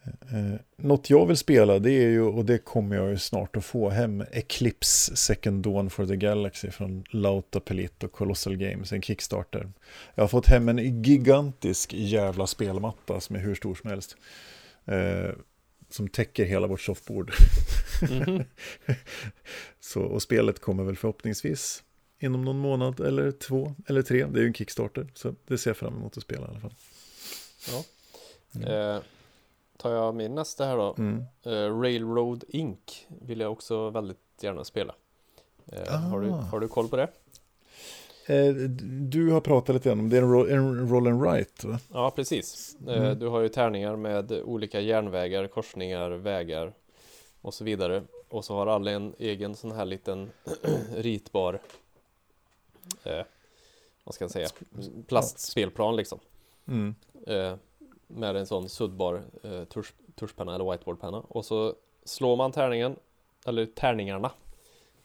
[0.05, 3.65] Eh, något jag vill spela det är ju, och det kommer jag ju snart att
[3.65, 9.73] få hem, Eclipse Second Dawn for the Galaxy från Lauta Pelito Colossal Games, en Kickstarter.
[10.15, 14.17] Jag har fått hem en gigantisk jävla spelmatta som är hur stor som helst.
[14.85, 15.31] Eh,
[15.91, 17.33] som täcker hela vårt soffbord.
[18.11, 18.45] Mhm.
[19.81, 21.83] Så, och spelet kommer väl förhoppningsvis
[22.19, 24.27] inom någon månad eller två eller tre.
[24.27, 26.61] Det är ju en Kickstarter, så det ser jag fram emot att spela i alla
[26.61, 26.75] fall.
[28.63, 29.03] Eh,
[29.77, 30.95] tar jag min nästa här då.
[30.99, 31.25] Mm.
[31.43, 33.07] Eh, Railroad Inc.
[33.09, 34.95] vill jag också väldigt gärna spela.
[35.67, 36.35] Eh, har, du, Ah.
[36.37, 37.09] har du koll på det?
[38.27, 38.55] Eh,
[39.11, 41.79] du har pratat lite grann om det, är en roll, en roll and write va?
[41.93, 42.77] Ja, precis.
[42.89, 43.19] Mm.
[43.19, 46.73] Du har ju tärningar med olika järnvägar, korsningar, vägar
[47.41, 48.03] och så vidare.
[48.29, 50.31] Och så har alla en egen sån här liten
[50.97, 51.61] ritbar,
[54.05, 54.49] vad ska jag säga,
[55.09, 56.19] plastspelplan liksom.
[56.69, 56.95] Mm.
[58.07, 61.19] Med en sån suddbar eh, tusch, tuschpenna eller whiteboardpenna.
[61.19, 61.75] Och så
[62.05, 62.97] slår man tärningen,
[63.47, 64.31] eller tärningarna.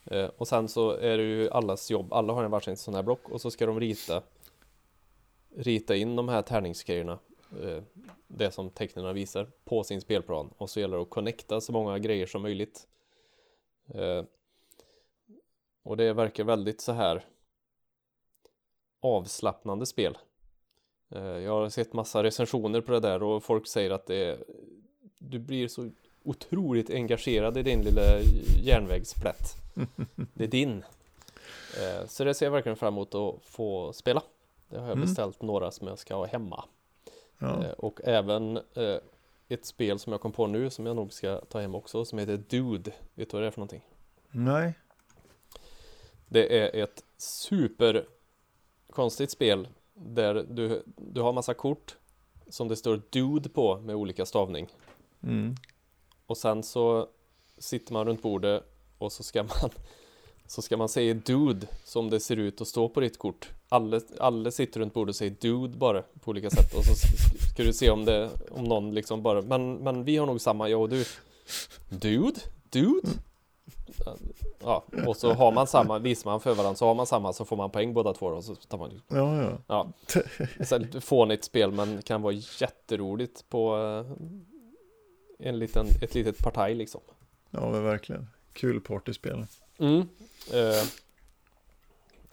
[0.06, 3.04] Eh, och sen så är det ju allas jobb, alla har en varsin sån här
[3.04, 4.24] block och så ska de rita
[5.56, 7.20] Rita in de här tärningsgrejerna
[7.62, 7.84] eh,
[8.28, 12.00] Det som tecknen visar på sin spelplan och så gäller det att connecta så många
[12.00, 12.88] grejer som möjligt
[13.94, 14.24] eh,
[15.84, 17.26] Och det verkar väldigt så här
[19.02, 20.18] avslappnande spel
[21.18, 24.38] jag har sett massa recensioner på det där och folk säger att det är,
[25.20, 25.90] du blir så
[26.24, 28.02] otroligt engagerad i din lilla
[28.64, 29.56] järnvägsplätt.
[30.34, 30.84] Det är din.
[31.80, 34.24] Eh, Så det ser jag verkligen fram emot att få spela.
[34.70, 35.06] Det har jag Mm.
[35.08, 36.64] beställt några som jag ska ha hemma.
[37.38, 37.64] Ja.
[37.66, 38.98] Eh, Och även eh,
[39.48, 42.20] ett spel som jag kom på nu som jag nog ska ta hem också som
[42.20, 42.92] heter Dude.
[43.14, 43.86] Vet du vad det är för någonting?
[44.32, 44.74] Nej.
[46.28, 48.06] Det är ett super
[48.90, 49.68] konstigt spel
[50.06, 51.98] där du, du har massa kort
[52.50, 54.68] som det står Dude på med olika stavning.
[55.24, 55.56] Mm.
[56.26, 57.08] Och sen så
[57.58, 58.64] sitter man runt bordet
[58.98, 59.70] och så ska man
[60.48, 63.50] så ska man säga Dude som det ser ut att stå på ditt kort.
[63.70, 67.54] Alla, alla sitter runt bordet och säger Dude bara på olika sätt och så sk-
[67.54, 70.70] ska du se om det om någon liksom bara men, men vi har nog samma
[70.70, 71.06] jag och du.
[71.90, 72.40] Dude?
[72.70, 73.10] Dude?
[74.60, 77.46] Ja, och så har man samma, visar man för varandra så har man samma så
[77.46, 79.58] får man poäng båda två och så tar man Ja, ja.
[79.68, 79.92] Ja,
[80.66, 87.02] så fånigt spel men kan vara jätteroligt på eh, en liten, ett litet partaj liksom.
[87.50, 88.28] Ja, men verkligen.
[88.54, 89.46] Kul partyspel.
[89.78, 90.00] Mm.
[90.54, 90.84] Eh,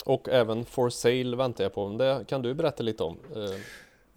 [0.04, 1.88] och även For Sale väntar jag på.
[1.88, 3.18] Men det kan du berätta lite om.
[3.34, 3.60] Eh,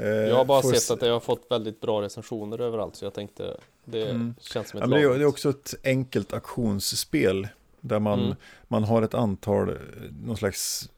[0.07, 3.13] jag har bara sett se- att det har fått väldigt bra recensioner överallt så jag
[3.13, 4.35] tänkte det Mm.
[4.39, 7.47] känns som ett Ja, men det, det är också ett enkelt auktionsspel.
[7.81, 8.35] Där man, Mm.
[8.67, 9.75] man har ett antal, eh,
[10.25, 10.89] någon slags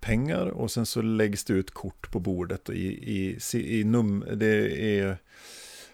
[0.00, 4.24] pengar och sen så läggs det ut kort på bordet och i, i, i num,
[4.34, 5.18] det är,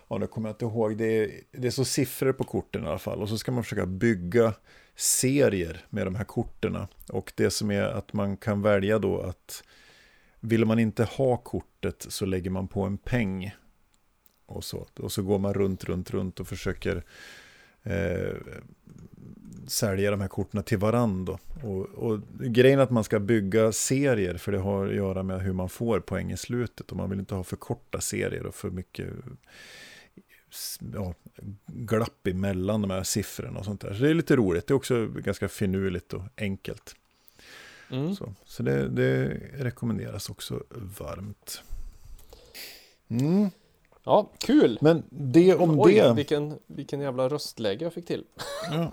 [0.09, 2.87] ja det kommer jag inte ihåg, det är, det är så siffror på korten i
[2.87, 4.55] alla fall och så ska man försöka bygga
[4.97, 6.77] serier med de här korten
[7.09, 9.63] och det som är att man kan välja då att
[10.43, 13.55] vill man inte ha kortet så lägger man på en peng
[14.47, 17.05] och så, och så går man runt, runt, runt och försöker
[17.83, 18.37] eh,
[19.67, 21.39] sälja de här korten till varandra.
[21.63, 25.41] Och, och grejen är att man ska bygga serier för det har att göra med
[25.41, 26.91] hur man får poäng i slutet.
[26.91, 29.09] Och man vill inte ha för korta serier och för mycket
[30.95, 31.15] ja,
[31.67, 33.95] glapp emellan de här siffrorna och sånt där.
[33.95, 34.67] Så det är lite roligt.
[34.67, 36.97] Det är också ganska finurligt och enkelt.
[37.93, 38.15] Mm.
[38.15, 40.63] Så, så det, det rekommenderas också
[40.99, 41.63] varmt.
[43.09, 43.51] Mm.
[44.05, 44.79] Ja, kul!
[44.81, 46.13] Men det om Oj, det.
[46.15, 48.25] vilken, vilken jävla röstläge jag fick till.
[48.71, 48.93] Ja.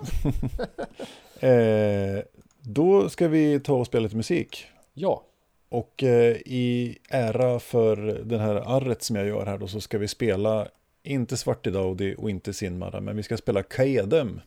[1.47, 2.23] eh,
[2.61, 4.67] då ska vi ta och spela lite musik.
[4.93, 5.23] Ja,
[5.69, 7.95] Och eh, i ära för
[8.25, 10.67] den här arret som jag gör här då så ska vi spela
[11.03, 14.41] inte Svartidaudi och inte Sinmara men vi ska spela Kaedem.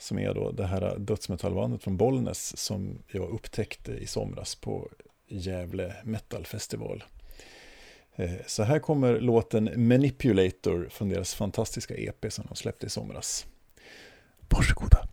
[0.00, 4.88] Som är då det här dödsmetallbandet från Bollnäs som jag upptäckte i somras på
[5.28, 7.04] Gävle Metal Festival.
[8.14, 13.46] Eh, så här kommer låten Manipulator från deras fantastiska EP som de släppte i somras.
[14.48, 15.08] Varsågoda.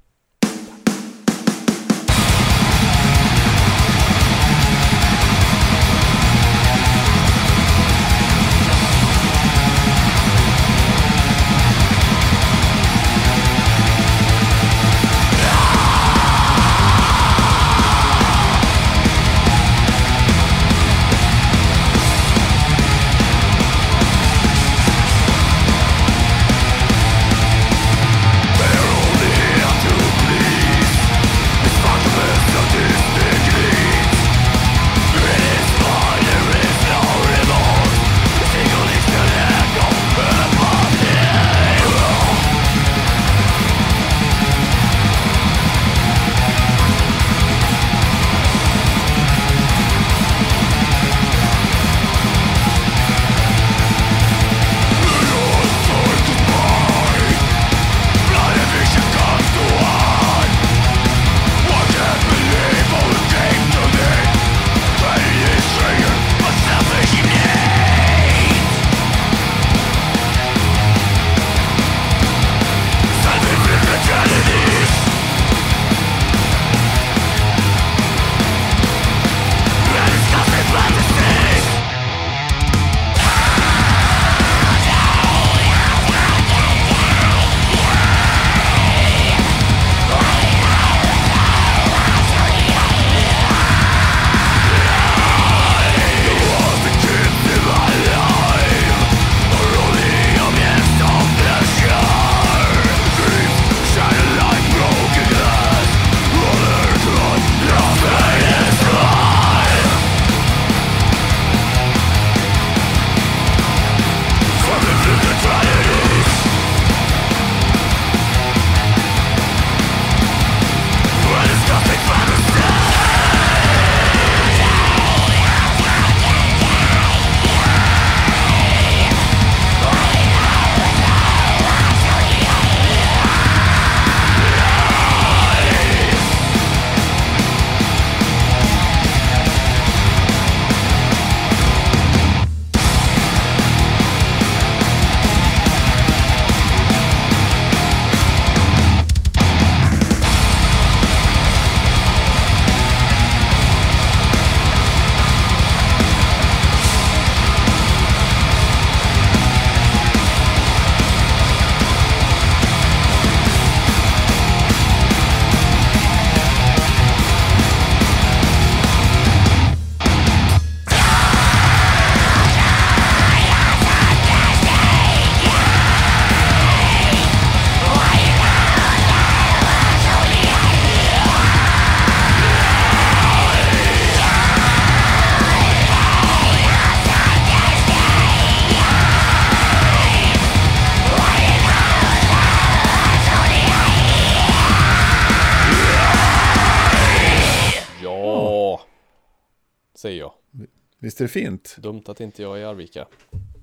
[201.18, 201.76] Visst är det fint?
[201.80, 203.08] Dumt att inte jag är i Arvika.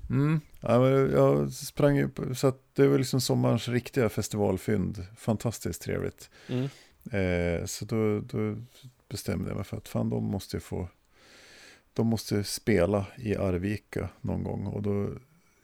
[0.09, 0.41] Mm.
[0.59, 5.05] Ja, jag sprang ju på, så det var liksom sommarens riktiga festivalfynd.
[5.17, 6.29] Fantastiskt trevligt.
[6.47, 6.63] Mm.
[7.11, 8.55] Eh, så då, då
[9.09, 10.89] bestämde jag mig för att fan de måste ju få,
[11.93, 14.67] de måste spela i Arvika någon gång.
[14.67, 15.09] Och då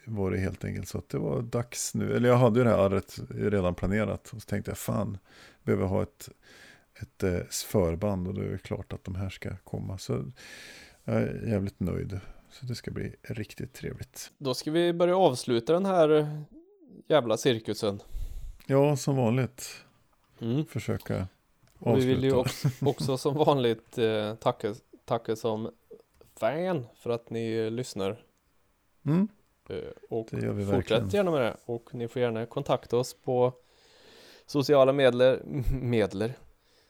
[0.05, 2.13] var det helt enkelt så att det var dags nu.
[2.13, 4.33] Eller jag hade ju det här arret redan planerat.
[4.33, 5.17] Och så tänkte jag fan,
[5.63, 6.29] behöver ha ett,
[7.01, 8.27] ett eh, förband.
[8.27, 9.97] Och då är det klart att de här ska komma.
[9.97, 10.31] Så
[11.03, 12.19] jag är jävligt nöjd.
[12.49, 14.31] Så det ska bli riktigt trevligt.
[14.37, 16.41] Då ska vi börja avsluta den här
[17.07, 18.01] jävla cirkusen.
[18.65, 19.85] Ja, som vanligt.
[20.41, 20.65] Mm.
[20.65, 21.27] Försöka
[21.79, 22.75] Och vi vill ju avsluta.
[22.85, 24.75] också, också som vanligt eh, tacka,
[25.05, 25.71] tacka som
[26.39, 28.23] fan för att ni lyssnar.
[29.05, 29.27] Mm,
[29.69, 29.77] Eh,
[30.09, 31.09] och det gör vi fortsätt verkligen.
[31.09, 31.57] gärna med det.
[31.65, 33.53] Och ni får gärna kontakta oss på
[34.45, 35.41] sociala medler,
[35.81, 36.33] medler,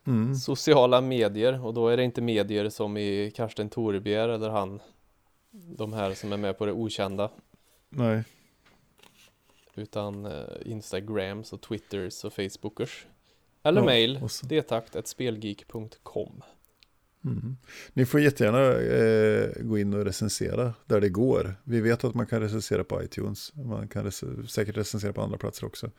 [0.08, 0.36] Mm.
[0.36, 1.66] sociala medier.
[1.66, 4.80] Och då är det inte medier som i Karsten Torebjer eller han.
[5.52, 7.32] De här som är med på det okända.
[7.90, 8.24] Nej,
[9.76, 13.06] Utan eh, Instagrams och Twitters och Facebookers.
[13.64, 16.42] Eller Ja, mail, detakt.spelgeek.com
[17.26, 17.58] Mm.
[17.94, 21.56] Ni får jättegärna eh, gå in och recensera där det går.
[21.64, 23.56] Vi vet att man kan recensera på iTunes.
[23.56, 25.92] Man kan rec- säkert recensera på andra platser också.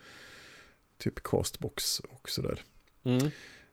[0.99, 2.61] Typ Castbox och sådär.
[3.05, 3.31] mm.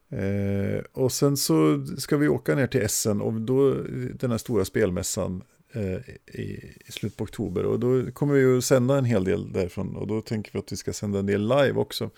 [0.10, 3.74] Eh, och sen så ska vi åka ner till Essen och då
[4.14, 5.43] den här stora spelmässan
[5.74, 7.66] eh, i, i slutet på oktober.
[7.66, 10.72] Och då kommer vi ju sända en hel del därifrån och då tänker vi att
[10.72, 12.10] vi ska sända en del live också.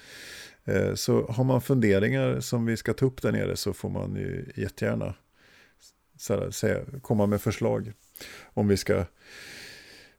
[0.66, 4.16] Eh, så har man funderingar som vi ska ta upp där nere så får man
[4.16, 5.16] ju jättegärna
[6.18, 7.94] så här, säga, komma med förslag.
[8.54, 9.06] Om vi ska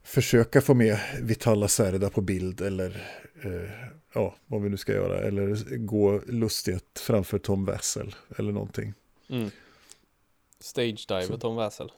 [0.02, 3.06] försöka få med Vitala Serda på bild eller
[3.42, 3.70] eh,
[4.12, 5.18] ja, vad vi nu ska göra.
[5.18, 8.94] Eller gå lustigt framför Tom Wessel eller någonting.
[9.28, 9.50] Mm.
[10.60, 11.38] Stage dive Så.
[11.38, 11.92] Tom Wessel.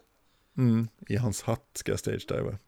[0.57, 2.59] Mm, I hans hatt ska jag stage diva.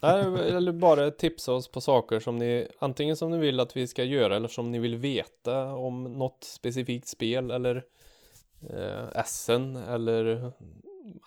[0.00, 3.86] Nej, eller bara tipsa oss på saker som ni antingen som ni vill att vi
[3.86, 7.84] ska göra eller som ni vill veta om något specifikt spel eller
[8.70, 10.52] eh, Essen eller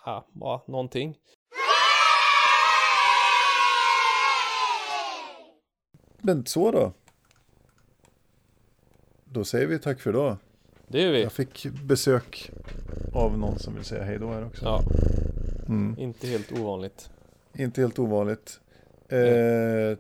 [0.05, 1.17] ja, ja, någonting.
[6.21, 6.93] Men så då.
[9.35, 10.37] Då säger vi tack för idag.
[10.87, 11.23] Det gör vi.
[11.23, 12.51] Jag fick besök
[13.13, 14.65] av någon som vill säga hej då här också.
[14.65, 14.81] Ja,
[15.67, 15.95] Mm.
[15.99, 17.09] inte helt ovanligt.
[17.53, 18.59] Inte helt ovanligt.
[19.07, 19.97] Eh,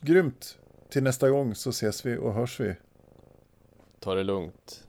[0.00, 0.58] grymt.
[0.88, 2.74] Till nästa gång så ses vi och hörs vi.
[4.00, 4.84] Ta det lugnt.